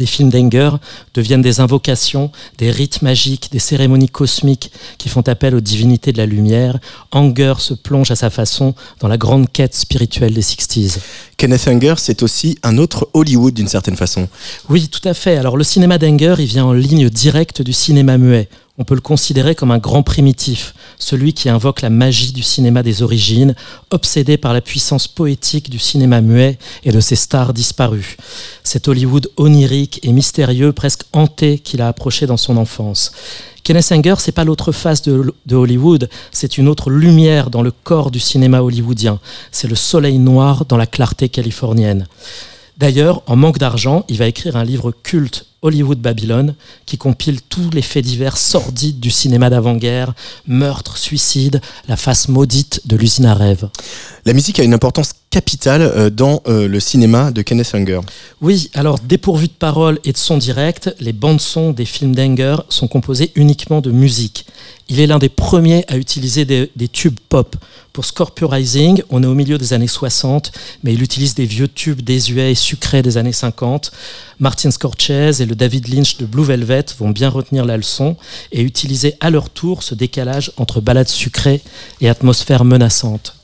Les 0.00 0.06
films 0.06 0.30
d'Anger 0.30 0.70
deviennent 1.14 1.42
des 1.42 1.60
invocations, 1.60 2.32
des 2.58 2.72
rites 2.72 3.02
magiques, 3.02 3.50
des 3.52 3.60
cérémonies 3.60 4.08
cosmiques 4.08 4.72
qui 4.98 5.08
font 5.08 5.22
appel 5.22 5.54
aux 5.54 5.60
divinités 5.60 6.12
de 6.12 6.18
la 6.18 6.26
lumière. 6.26 6.78
Anger 7.12 7.54
se 7.58 7.72
plonge 7.72 8.10
à 8.10 8.16
sa 8.16 8.28
façon 8.28 8.74
dans 8.98 9.06
la 9.06 9.16
grande 9.16 9.50
quête 9.50 9.74
spirituelle 9.74 10.34
des 10.34 10.42
60s. 10.42 10.98
Kenneth 11.36 11.68
Anger, 11.68 11.94
c'est 11.98 12.24
aussi 12.24 12.58
un 12.64 12.78
autre 12.78 13.08
Hollywood 13.14 13.54
d'une 13.54 13.68
certaine 13.68 13.96
façon. 13.96 14.28
Oui, 14.68 14.88
tout 14.88 15.06
à 15.08 15.14
fait. 15.14 15.36
Alors 15.36 15.56
le 15.56 15.64
cinéma 15.64 15.98
d'Anger, 15.98 16.34
il 16.40 16.46
vient 16.46 16.64
en 16.64 16.72
ligne 16.72 17.08
directe 17.08 17.62
du 17.62 17.72
cinéma 17.72 18.18
muet. 18.18 18.48
On 18.78 18.84
peut 18.84 18.94
le 18.94 19.00
considérer 19.00 19.54
comme 19.54 19.70
un 19.70 19.78
grand 19.78 20.02
primitif, 20.02 20.74
celui 20.98 21.32
qui 21.32 21.48
invoque 21.48 21.80
la 21.80 21.88
magie 21.88 22.32
du 22.32 22.42
cinéma 22.42 22.82
des 22.82 23.02
origines, 23.02 23.54
obsédé 23.90 24.36
par 24.36 24.52
la 24.52 24.60
puissance 24.60 25.08
poétique 25.08 25.70
du 25.70 25.78
cinéma 25.78 26.20
muet 26.20 26.58
et 26.84 26.92
de 26.92 27.00
ses 27.00 27.16
stars 27.16 27.54
disparues. 27.54 28.18
Cet 28.64 28.88
Hollywood 28.88 29.30
onirique 29.38 30.00
et 30.02 30.12
mystérieux, 30.12 30.72
presque 30.72 31.04
hanté 31.14 31.58
qu'il 31.58 31.80
a 31.80 31.88
approché 31.88 32.26
dans 32.26 32.36
son 32.36 32.58
enfance. 32.58 33.12
Kenneth 33.62 33.90
Anger, 33.92 34.14
c'est 34.18 34.30
pas 34.30 34.44
l'autre 34.44 34.72
face 34.72 35.02
de, 35.02 35.34
de 35.46 35.56
Hollywood, 35.56 36.10
c'est 36.30 36.58
une 36.58 36.68
autre 36.68 36.90
lumière 36.90 37.50
dans 37.50 37.62
le 37.62 37.72
corps 37.72 38.10
du 38.10 38.20
cinéma 38.20 38.60
hollywoodien. 38.60 39.18
C'est 39.52 39.68
le 39.68 39.74
soleil 39.74 40.18
noir 40.18 40.66
dans 40.66 40.76
la 40.76 40.86
clarté 40.86 41.30
californienne. 41.30 42.06
D'ailleurs, 42.76 43.22
en 43.26 43.36
manque 43.36 43.58
d'argent, 43.58 44.04
il 44.08 44.18
va 44.18 44.26
écrire 44.26 44.56
un 44.56 44.64
livre 44.64 44.92
culte, 44.92 45.46
Hollywood 45.66 45.98
Babylone, 45.98 46.54
qui 46.86 46.96
compile 46.96 47.42
tous 47.42 47.70
les 47.70 47.82
faits 47.82 48.04
divers 48.04 48.36
sordides 48.36 49.00
du 49.00 49.10
cinéma 49.10 49.50
d'avant-guerre, 49.50 50.14
meurtres, 50.46 50.96
suicides, 50.96 51.60
la 51.88 51.96
face 51.96 52.28
maudite 52.28 52.82
de 52.86 52.96
l'usine 52.96 53.26
à 53.26 53.34
rêve. 53.34 53.68
La 54.24 54.32
musique 54.32 54.58
a 54.60 54.64
une 54.64 54.74
importance 54.74 55.12
capitale 55.30 55.82
euh, 55.82 56.08
dans 56.08 56.42
euh, 56.46 56.66
le 56.68 56.80
cinéma 56.80 57.30
de 57.30 57.42
Kenneth 57.42 57.74
Anger. 57.74 58.00
Oui, 58.40 58.70
alors 58.74 58.98
dépourvu 58.98 59.48
de 59.48 59.52
paroles 59.52 59.98
et 60.04 60.12
de 60.12 60.16
sons 60.16 60.38
directs, 60.38 60.88
les 61.00 61.12
bandes-sons 61.12 61.72
des 61.72 61.84
films 61.84 62.14
d'Anger 62.14 62.56
sont 62.68 62.88
composées 62.88 63.32
uniquement 63.34 63.80
de 63.80 63.90
musique. 63.90 64.46
Il 64.88 65.00
est 65.00 65.06
l'un 65.06 65.18
des 65.18 65.28
premiers 65.28 65.84
à 65.88 65.96
utiliser 65.96 66.44
des, 66.44 66.70
des 66.76 66.86
tubes 66.88 67.18
pop. 67.28 67.56
Pour 67.92 68.04
Scorpio 68.04 68.46
Rising, 68.46 69.02
on 69.10 69.22
est 69.22 69.26
au 69.26 69.34
milieu 69.34 69.58
des 69.58 69.72
années 69.72 69.88
60, 69.88 70.52
mais 70.84 70.92
il 70.94 71.02
utilise 71.02 71.34
des 71.34 71.46
vieux 71.46 71.66
tubes 71.66 72.02
désuets 72.02 72.52
et 72.52 72.54
sucrés 72.54 73.02
des 73.02 73.16
années 73.16 73.32
50. 73.32 73.90
Martin 74.38 74.70
Scorsese 74.70 75.40
et 75.40 75.46
le 75.46 75.55
David 75.56 75.88
Lynch 75.88 76.18
de 76.18 76.26
Blue 76.26 76.44
Velvet 76.44 76.84
vont 76.98 77.10
bien 77.10 77.28
retenir 77.28 77.64
la 77.64 77.76
leçon 77.76 78.16
et 78.52 78.62
utiliser 78.62 79.14
à 79.20 79.30
leur 79.30 79.50
tour 79.50 79.82
ce 79.82 79.94
décalage 79.94 80.52
entre 80.56 80.80
ballades 80.80 81.08
sucrées 81.08 81.62
et 82.00 82.08
atmosphère 82.08 82.64
menaçante. 82.64 83.34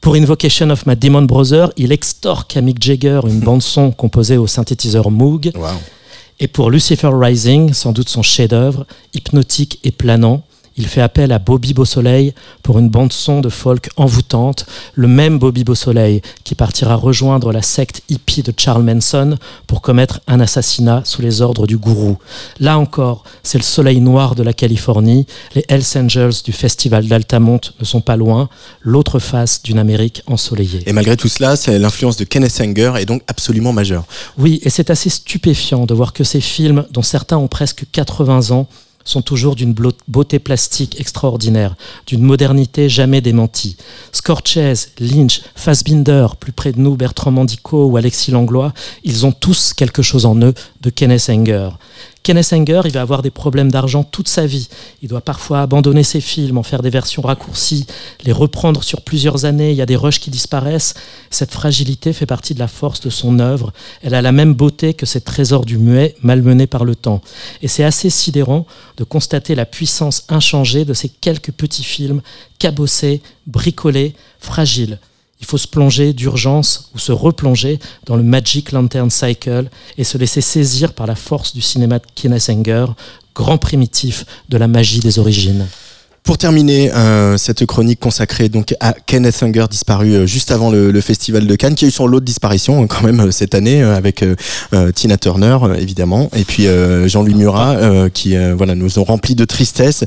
Pour 0.00 0.14
Invocation 0.14 0.70
of 0.70 0.86
My 0.86 0.96
Demon 0.96 1.22
Brother, 1.22 1.72
il 1.76 1.92
extorque 1.92 2.56
à 2.56 2.62
Mick 2.62 2.82
Jagger 2.82 3.20
une 3.24 3.40
bande-son 3.44 3.90
composée 3.90 4.38
au 4.38 4.46
synthétiseur 4.46 5.10
Moog. 5.10 5.52
Et 6.38 6.48
pour 6.48 6.70
Lucifer 6.70 7.10
Rising, 7.12 7.74
sans 7.74 7.92
doute 7.92 8.08
son 8.08 8.22
chef-d'œuvre, 8.22 8.86
hypnotique 9.12 9.78
et 9.84 9.90
planant, 9.90 10.42
il 10.76 10.86
fait 10.86 11.00
appel 11.00 11.32
à 11.32 11.38
Bobby 11.38 11.74
Beausoleil 11.74 12.34
pour 12.62 12.78
une 12.78 12.88
bande-son 12.88 13.40
de 13.40 13.48
folk 13.48 13.90
envoûtante, 13.96 14.66
le 14.94 15.08
même 15.08 15.38
Bobby 15.38 15.64
Beausoleil 15.64 16.22
qui 16.44 16.54
partira 16.54 16.94
rejoindre 16.94 17.52
la 17.52 17.62
secte 17.62 18.02
hippie 18.08 18.42
de 18.42 18.52
Charles 18.56 18.82
Manson 18.82 19.36
pour 19.66 19.82
commettre 19.82 20.20
un 20.26 20.40
assassinat 20.40 21.02
sous 21.04 21.22
les 21.22 21.42
ordres 21.42 21.66
du 21.66 21.76
gourou. 21.76 22.18
Là 22.60 22.78
encore, 22.78 23.24
c'est 23.42 23.58
le 23.58 23.64
soleil 23.64 24.00
noir 24.00 24.34
de 24.34 24.42
la 24.42 24.52
Californie, 24.52 25.26
les 25.54 25.64
Hells 25.68 25.84
Angels 25.96 26.42
du 26.44 26.52
festival 26.52 27.06
d'Altamont 27.06 27.60
ne 27.78 27.84
sont 27.84 28.00
pas 28.00 28.16
loin, 28.16 28.48
l'autre 28.80 29.18
face 29.18 29.62
d'une 29.62 29.78
Amérique 29.78 30.22
ensoleillée. 30.26 30.82
Et 30.86 30.92
malgré 30.92 31.16
tout 31.16 31.28
cela, 31.28 31.54
l'influence 31.78 32.16
de 32.16 32.24
Kenneth 32.24 32.60
Anger 32.60 32.92
est 32.98 33.06
donc 33.06 33.22
absolument 33.26 33.72
majeure. 33.72 34.04
Oui, 34.38 34.60
et 34.62 34.70
c'est 34.70 34.90
assez 34.90 35.10
stupéfiant 35.10 35.86
de 35.86 35.94
voir 35.94 36.12
que 36.12 36.24
ces 36.24 36.40
films, 36.40 36.86
dont 36.90 37.02
certains 37.02 37.36
ont 37.36 37.48
presque 37.48 37.84
80 37.90 38.50
ans, 38.50 38.66
sont 39.04 39.22
toujours 39.22 39.56
d'une 39.56 39.74
beauté 40.08 40.38
plastique 40.38 41.00
extraordinaire, 41.00 41.74
d'une 42.06 42.22
modernité 42.22 42.88
jamais 42.88 43.20
démentie. 43.20 43.76
Scorsese, 44.12 44.90
Lynch, 44.98 45.42
Fassbinder, 45.54 46.28
plus 46.38 46.52
près 46.52 46.72
de 46.72 46.80
nous 46.80 46.96
Bertrand 46.96 47.30
Mandico 47.30 47.86
ou 47.86 47.96
Alexis 47.96 48.30
Langlois, 48.30 48.72
ils 49.04 49.26
ont 49.26 49.32
tous 49.32 49.72
quelque 49.72 50.02
chose 50.02 50.26
en 50.26 50.36
eux 50.42 50.54
de 50.80 50.90
Kenneth 50.90 51.30
Anger. 51.30 51.70
Kenneth 52.22 52.52
Anger, 52.52 52.82
il 52.84 52.92
va 52.92 53.00
avoir 53.00 53.22
des 53.22 53.30
problèmes 53.30 53.72
d'argent 53.72 54.04
toute 54.04 54.28
sa 54.28 54.44
vie. 54.44 54.68
Il 55.02 55.08
doit 55.08 55.22
parfois 55.22 55.62
abandonner 55.62 56.02
ses 56.02 56.20
films, 56.20 56.58
en 56.58 56.62
faire 56.62 56.82
des 56.82 56.90
versions 56.90 57.22
raccourcies, 57.22 57.86
les 58.24 58.32
reprendre 58.32 58.84
sur 58.84 59.00
plusieurs 59.00 59.46
années. 59.46 59.70
Il 59.70 59.76
y 59.76 59.82
a 59.82 59.86
des 59.86 59.96
rushs 59.96 60.20
qui 60.20 60.30
disparaissent. 60.30 60.94
Cette 61.30 61.50
fragilité 61.50 62.12
fait 62.12 62.26
partie 62.26 62.52
de 62.52 62.58
la 62.58 62.68
force 62.68 63.00
de 63.00 63.08
son 63.08 63.38
œuvre. 63.38 63.72
Elle 64.02 64.14
a 64.14 64.20
la 64.20 64.32
même 64.32 64.52
beauté 64.52 64.92
que 64.92 65.06
ces 65.06 65.22
trésors 65.22 65.64
du 65.64 65.78
muet 65.78 66.14
malmenés 66.22 66.66
par 66.66 66.84
le 66.84 66.94
temps. 66.94 67.22
Et 67.62 67.68
c'est 67.68 67.84
assez 67.84 68.10
sidérant 68.10 68.66
de 68.98 69.04
constater 69.04 69.54
la 69.54 69.64
puissance 69.64 70.24
inchangée 70.28 70.84
de 70.84 70.92
ces 70.92 71.08
quelques 71.08 71.52
petits 71.52 71.84
films 71.84 72.20
cabossés, 72.58 73.22
bricolés, 73.46 74.14
fragiles. 74.38 74.98
Il 75.40 75.46
faut 75.46 75.58
se 75.58 75.66
plonger 75.66 76.12
d'urgence 76.12 76.90
ou 76.94 76.98
se 76.98 77.12
replonger 77.12 77.78
dans 78.06 78.16
le 78.16 78.22
Magic 78.22 78.72
Lantern 78.72 79.10
Cycle 79.10 79.68
et 79.96 80.04
se 80.04 80.18
laisser 80.18 80.40
saisir 80.40 80.92
par 80.92 81.06
la 81.06 81.14
force 81.14 81.54
du 81.54 81.62
cinéma 81.62 81.98
de 81.98 82.04
Kenneth 82.14 82.50
grand 83.34 83.58
primitif 83.58 84.24
de 84.48 84.58
la 84.58 84.68
magie 84.68 85.00
des 85.00 85.18
origines. 85.18 85.66
Pour 86.22 86.38
terminer 86.38 86.92
euh, 86.92 87.36
cette 87.38 87.64
chronique 87.66 87.98
consacrée 87.98 88.48
donc 88.48 88.74
à 88.78 88.92
Kenneth 88.92 89.42
Unger 89.42 89.64
disparu 89.70 90.12
euh, 90.12 90.26
juste 90.26 90.50
avant 90.50 90.70
le, 90.70 90.90
le 90.90 91.00
festival 91.00 91.46
de 91.46 91.54
Cannes, 91.56 91.74
qui 91.74 91.86
a 91.86 91.88
eu 91.88 91.90
son 91.90 92.06
lot 92.06 92.20
de 92.20 92.24
disparitions 92.24 92.82
euh, 92.82 92.86
quand 92.86 93.02
même 93.02 93.20
euh, 93.20 93.30
cette 93.30 93.54
année 93.54 93.82
euh, 93.82 93.96
avec 93.96 94.22
euh, 94.22 94.92
Tina 94.92 95.16
Turner 95.16 95.56
évidemment 95.78 96.30
et 96.36 96.44
puis 96.44 96.66
Jean-Louis 97.06 97.34
Murat 97.34 98.10
qui 98.12 98.36
voilà 98.56 98.74
nous 98.74 98.98
ont 98.98 99.04
rempli 99.04 99.34
de 99.34 99.44
tristesse. 99.44 100.04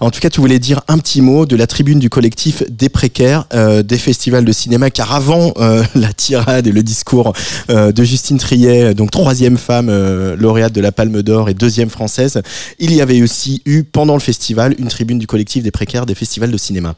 En 0.00 0.10
tout 0.10 0.20
cas, 0.20 0.30
tu 0.30 0.40
voulais 0.40 0.58
dire 0.58 0.80
un 0.88 0.98
petit 0.98 1.20
mot 1.20 1.46
de 1.46 1.56
la 1.56 1.66
tribune 1.66 1.98
du 1.98 2.08
collectif 2.08 2.62
des 2.70 2.88
précaires 2.88 3.46
des 3.84 3.98
festivals 3.98 4.44
de 4.44 4.52
cinéma, 4.52 4.90
car 4.90 5.14
avant 5.14 5.52
la 5.94 6.12
tirade 6.12 6.66
et 6.66 6.72
le 6.72 6.82
discours 6.82 7.32
de 7.68 8.04
Justine 8.04 8.38
Triet, 8.38 8.94
donc 8.94 9.10
troisième 9.10 9.56
femme 9.56 9.90
lauréate 10.34 10.72
de 10.72 10.80
la 10.80 10.92
Palme 10.92 11.22
d'Or 11.22 11.48
et 11.48 11.54
deuxième 11.54 11.90
française, 11.90 12.40
il 12.78 12.94
y 12.94 13.00
avait 13.00 13.22
aussi 13.22 13.62
eu 13.66 13.84
pendant 13.84 14.14
le 14.14 14.20
festival 14.20 14.74
une 14.78 14.88
tribune 14.88 15.18
du 15.18 15.26
collectif 15.26 15.55
des 15.62 15.70
précaires 15.70 16.06
des 16.06 16.14
festivals 16.14 16.50
de 16.50 16.56
cinéma. 16.56 16.94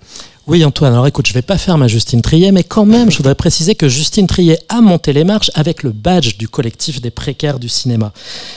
Oui, 0.48 0.64
Antoine, 0.64 0.94
alors 0.94 1.06
écoute, 1.06 1.26
je 1.26 1.34
vais 1.34 1.42
pas 1.42 1.58
faire 1.58 1.76
ma 1.76 1.88
Justine 1.88 2.22
Triet, 2.22 2.52
mais 2.52 2.64
quand 2.64 2.86
même, 2.86 3.10
je 3.10 3.18
voudrais 3.18 3.34
préciser 3.34 3.74
que 3.74 3.86
Justine 3.86 4.26
Triet 4.26 4.58
a 4.70 4.80
monté 4.80 5.12
les 5.12 5.22
marches 5.22 5.50
avec 5.52 5.82
le 5.82 5.90
badge 5.90 6.38
du 6.38 6.48
collectif 6.48 7.02
des 7.02 7.10
précaires 7.10 7.58
du 7.58 7.68
cinéma. 7.68 8.14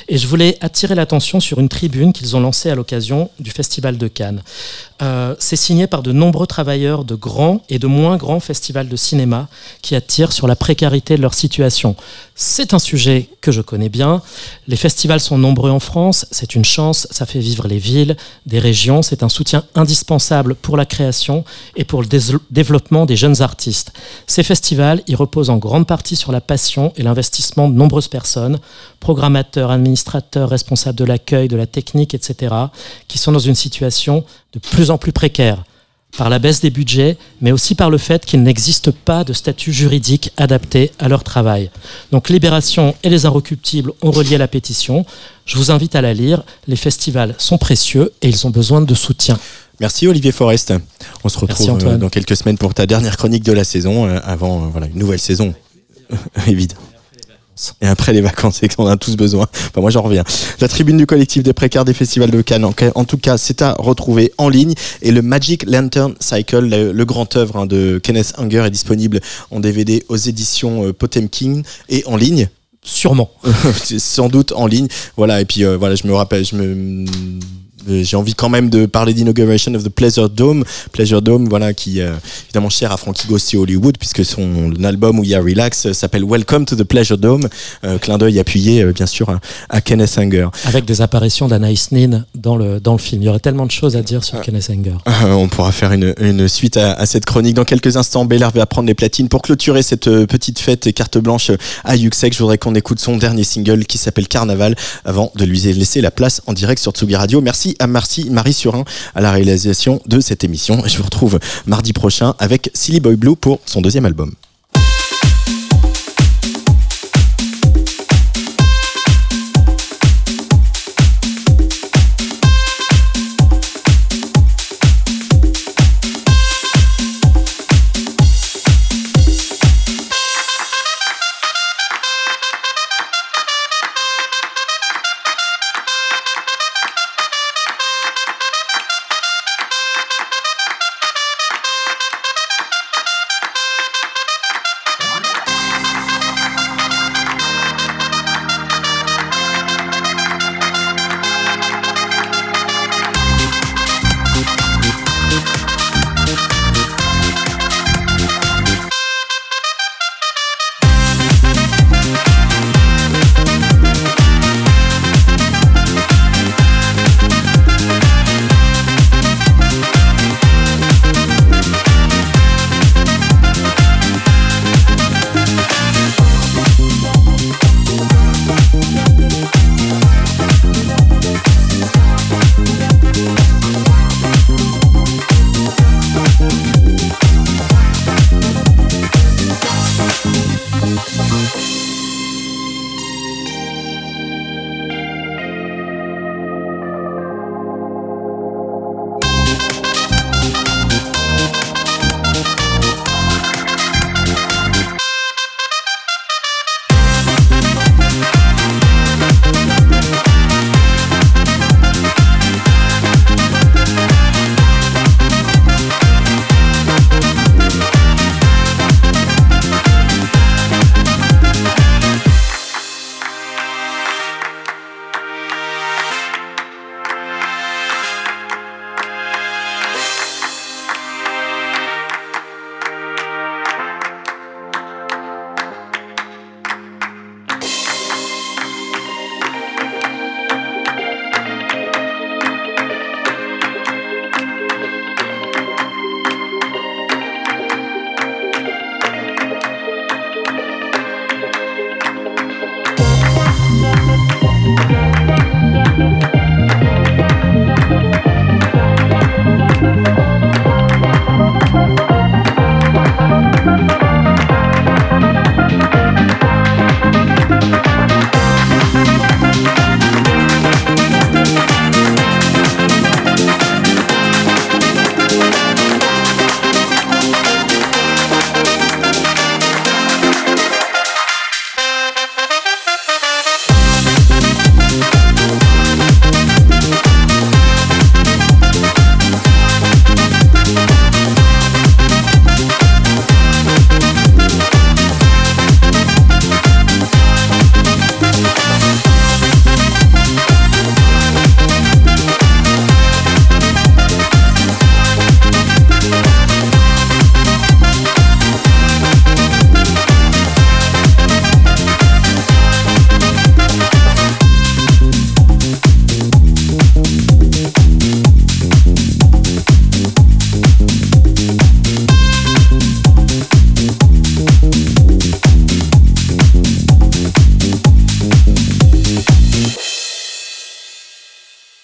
Et 0.08 0.18
je 0.18 0.26
voulais 0.26 0.58
attirer 0.62 0.96
l'attention 0.96 1.42
sur 1.42 1.60
une 1.60 1.68
tribune 1.68 2.14
qu'ils 2.14 2.38
ont 2.38 2.40
lancée 2.40 2.70
à 2.70 2.76
l'occasion 2.76 3.30
du 3.42 3.52
Festival 3.52 3.98
de 3.98 4.08
Cannes. 4.08 4.42
Euh, 5.02 5.36
c'est 5.40 5.58
signé 5.58 5.86
par 5.86 6.02
de 6.02 6.14
nombreux 6.14 6.48
travailleurs 6.48 7.04
de 7.04 7.16
grands 7.16 7.62
et 7.68 7.78
de 7.78 7.88
moins 7.88 8.16
grands 8.16 8.40
festivals 8.40 8.88
de 8.88 8.96
cinéma 8.96 9.50
qui 9.82 9.94
attirent 9.96 10.32
sur 10.32 10.48
la 10.48 10.56
précarité 10.56 11.18
de 11.18 11.22
leur 11.22 11.34
situation. 11.34 11.98
C'est 12.36 12.74
un 12.74 12.80
sujet 12.80 13.28
que 13.42 13.52
je 13.52 13.62
connais 13.62 13.90
bien. 13.90 14.22
Les 14.68 14.76
festivals 14.78 15.20
sont 15.20 15.38
nombreux 15.38 15.72
en 15.72 15.80
France, 15.80 16.26
c'est 16.32 16.56
une 16.56 16.64
chance, 16.64 17.08
ça 17.12 17.26
fait 17.26 17.40
vivre 17.40 17.68
les 17.68 17.80
villes, 17.80 18.16
des 18.46 18.60
régions, 18.60 19.02
c'est 19.02 19.24
un 19.24 19.30
soutien 19.30 19.66
indispensable 19.76 20.56
pour 20.56 20.78
la 20.78 20.86
création 20.86 21.44
pour 21.84 22.02
le 22.02 22.08
développement 22.52 23.06
des 23.06 23.16
jeunes 23.16 23.42
artistes. 23.42 23.94
Ces 24.28 24.44
festivals, 24.44 25.02
ils 25.08 25.16
reposent 25.16 25.50
en 25.50 25.58
grande 25.58 25.88
partie 25.88 26.16
sur 26.16 26.32
la 26.32 26.42
passion 26.42 26.94
et 26.96 27.04
l'investissement 27.04 27.70
de 27.70 27.76
nombreuses 27.76 28.08
personnes, 28.08 28.60
programmateurs, 29.00 29.72
administrateurs, 29.72 30.50
responsables 30.50 30.98
de 30.98 31.06
l'accueil, 31.06 31.48
de 31.48 31.58
la 31.58 31.68
technique, 31.68 32.14
etc., 32.14 32.56
qui 33.08 33.18
sont 33.18 33.32
dans 33.32 33.40
une 33.40 33.56
situation 33.56 34.24
de 34.54 34.60
plus 34.60 34.92
en 34.92 34.98
plus 34.98 35.12
précaire 35.12 35.64
par 36.18 36.30
la 36.30 36.40
baisse 36.40 36.62
des 36.62 36.70
budgets, 36.70 37.18
mais 37.40 37.52
aussi 37.52 37.76
par 37.76 37.90
le 37.90 37.98
fait 37.98 38.26
qu'il 38.26 38.44
n'existe 38.44 38.92
pas 38.92 39.24
de 39.24 39.34
statut 39.34 39.72
juridique 39.72 40.32
adapté 40.38 40.92
à 41.00 41.08
leur 41.08 41.24
travail. 41.24 41.70
Donc 42.12 42.30
Libération 42.30 42.96
et 43.04 43.10
les 43.10 43.26
Inrecuptibles 43.26 43.94
ont 44.02 44.12
relié 44.12 44.38
la 44.38 44.48
pétition. 44.48 45.06
Je 45.46 45.58
vous 45.58 45.72
invite 45.72 45.96
à 45.96 46.02
la 46.02 46.14
lire. 46.14 46.44
Les 46.68 46.76
festivals 46.76 47.36
sont 47.38 47.58
précieux 47.58 48.12
et 48.22 48.30
ils 48.30 48.46
ont 48.46 48.50
besoin 48.50 48.82
de 48.82 48.94
soutien. 48.94 49.40
Merci 49.82 50.08
Olivier 50.08 50.32
Forest. 50.32 50.76
On 51.24 51.30
se 51.30 51.40
retrouve 51.40 51.84
euh, 51.84 51.98
dans 51.98 52.10
quelques 52.10 52.38
semaines 52.38 52.60
pour 52.60 52.76
ta 52.76 52.86
dernière 52.86 53.18
chronique 53.18 53.44
de 53.44 53.52
la 53.52 53.64
saison, 53.64 54.06
euh, 54.06 54.20
avant 54.24 54.66
euh, 54.66 54.68
voilà, 54.72 54.86
une 54.86 55.00
nouvelle 55.00 55.20
saison, 55.20 55.56
évidemment. 56.48 56.82
Et 57.82 57.88
après 57.88 58.14
les 58.14 58.22
vacances, 58.22 58.58
c'est 58.60 58.74
qu'on 58.74 58.86
a 58.86 58.96
tous 58.96 59.16
besoin. 59.16 59.48
Enfin, 59.52 59.82
moi, 59.82 59.90
j'en 59.90 60.04
reviens. 60.04 60.24
La 60.60 60.68
tribune 60.68 60.98
du 60.98 61.08
collectif 61.08 61.42
des 61.42 61.54
précaires 61.54 61.84
des 61.84 61.96
festivals 61.96 62.30
de 62.30 62.42
Cannes, 62.44 62.64
en, 62.64 63.06
tout 63.06 63.18
cas, 63.18 63.40
c'est 63.40 63.64
à 63.64 63.74
retrouver 63.74 64.32
en 64.38 64.50
ligne. 64.50 64.76
Et 65.02 65.12
le 65.12 65.24
Magic 65.24 65.64
Lantern 65.68 66.14
Cycle, 66.20 66.60
le, 66.60 66.92
le 66.92 67.06
grand 67.06 67.36
œuvre 67.36 67.58
hein, 67.58 67.66
de 67.66 68.00
Kenneth 68.02 68.34
Unger, 68.38 68.64
est 68.66 68.72
disponible 68.72 69.20
en 69.50 69.60
DVD 69.60 70.04
aux 70.10 70.18
éditions 70.18 70.94
Potemkin 70.94 71.64
et 71.90 72.04
en 72.06 72.18
ligne. 72.18 72.50
Sûrement. 72.84 73.30
Sans 73.98 74.28
doute 74.28 74.54
en 74.54 74.66
ligne. 74.66 74.88
Voilà, 75.16 75.42
et 75.42 75.46
puis 75.46 75.64
euh, 75.64 75.78
voilà, 75.78 75.96
je 75.96 76.08
me 76.08 76.14
rappelle, 76.14 76.44
je 76.44 76.56
me 76.56 77.06
j'ai 77.88 78.18
envie 78.18 78.34
quand 78.34 78.50
même 78.50 78.70
de 78.70 78.86
parler 78.86 79.14
d'Inauguration 79.14 79.74
of 79.76 79.84
the 79.84 79.90
Pleasure 79.90 80.30
Dome, 80.30 80.64
Pleasure 80.92 81.22
Dome, 81.22 81.48
voilà, 81.50 81.74
qui 81.74 82.00
est 82.00 82.10
évidemment 82.46 82.70
cher 82.70 82.92
à 82.92 82.98
Frankie 82.98 83.28
Ghost 83.28 83.54
et 83.54 83.58
Hollywood, 83.58 83.98
puisque 83.98 84.24
son 84.26 84.74
album 84.84 85.20
où 85.20 85.24
il 85.24 85.30
y 85.30 85.36
a 85.36 85.42
Relax 85.42 85.88
euh, 85.88 85.94
s'appelle 85.94 86.24
Welcome 86.24 86.66
to 86.66 86.76
the 86.76 86.84
Pleasure 86.84 87.18
Dome, 87.18 87.48
euh, 87.84 87.98
clin 87.98 88.18
d'œil 88.18 88.40
appuyé 88.40 88.82
euh, 88.82 88.92
bien 88.92 89.06
sûr 89.06 89.30
à, 89.30 89.40
à 89.70 89.82
Kenneth 89.82 90.18
Anger. 90.18 90.48
Avec 90.66 90.86
des 90.86 91.02
apparitions 91.02 91.48
d'Anaïs 91.48 91.92
Nin 91.92 92.26
dans 92.36 92.56
le, 92.56 92.80
dans 92.80 92.94
le 92.94 93.00
film. 93.00 93.22
Il 93.22 93.26
y 93.26 93.30
aurait 93.30 93.40
tellement 93.40 93.66
de 93.66 93.72
choses 93.72 93.96
à 93.96 94.02
dire 94.02 94.24
sur 94.24 94.42
Kenneth 94.42 94.70
Anger. 94.70 94.96
Euh, 95.08 95.32
on 95.32 95.48
pourra 95.48 95.72
faire 95.72 95.92
une, 95.92 96.14
une 96.20 96.48
suite 96.48 96.78
à, 96.78 96.94
à 96.94 97.06
cette 97.06 97.26
chronique 97.26 97.56
dans 97.56 97.66
quelques 97.66 97.98
instants. 97.98 98.26
Belair 98.26 98.52
va 98.52 98.66
prendre 98.66 98.88
les 98.88 98.94
platines 98.94 99.30
pour 99.30 99.42
clôturer 99.42 99.84
cette 99.84 100.08
euh, 100.08 100.26
petite 100.26 100.60
fête 100.60 100.88
et 100.88 100.94
carte 100.94 101.18
blanche 101.18 101.52
à 101.84 101.96
Yuxek. 101.96 102.34
Je 102.34 102.40
voudrais 102.40 102.58
qu'on 102.58 102.76
écoute 102.76 103.00
son 103.00 103.18
dernier 103.18 103.44
single 103.44 103.86
qui 103.86 103.98
s'appelle 103.98 104.28
Carnaval 104.28 104.76
avant 105.06 105.32
de 105.36 105.46
lui 105.46 105.60
laisser 105.60 106.02
la 106.02 106.12
place 106.12 106.42
en 106.48 106.54
direct 106.54 106.82
sur 106.82 106.92
Tsugi 106.92 107.16
Radio. 107.16 107.42
Merci 107.42 107.71
à 107.80 107.88
Marcy, 107.88 108.30
Marie 108.30 108.54
Surin 108.54 108.84
à 109.16 109.22
la 109.22 109.32
réalisation 109.32 110.02
de 110.06 110.20
cette 110.20 110.44
émission. 110.44 110.84
Je 110.86 110.98
vous 110.98 111.04
retrouve 111.04 111.40
mardi 111.66 111.94
prochain 111.94 112.36
avec 112.40 112.70
Silly 112.74 113.00
Boy 113.00 113.16
Blue 113.16 113.36
pour 113.36 113.60
son 113.66 113.82
deuxième 113.82 114.06
album. 114.06 114.34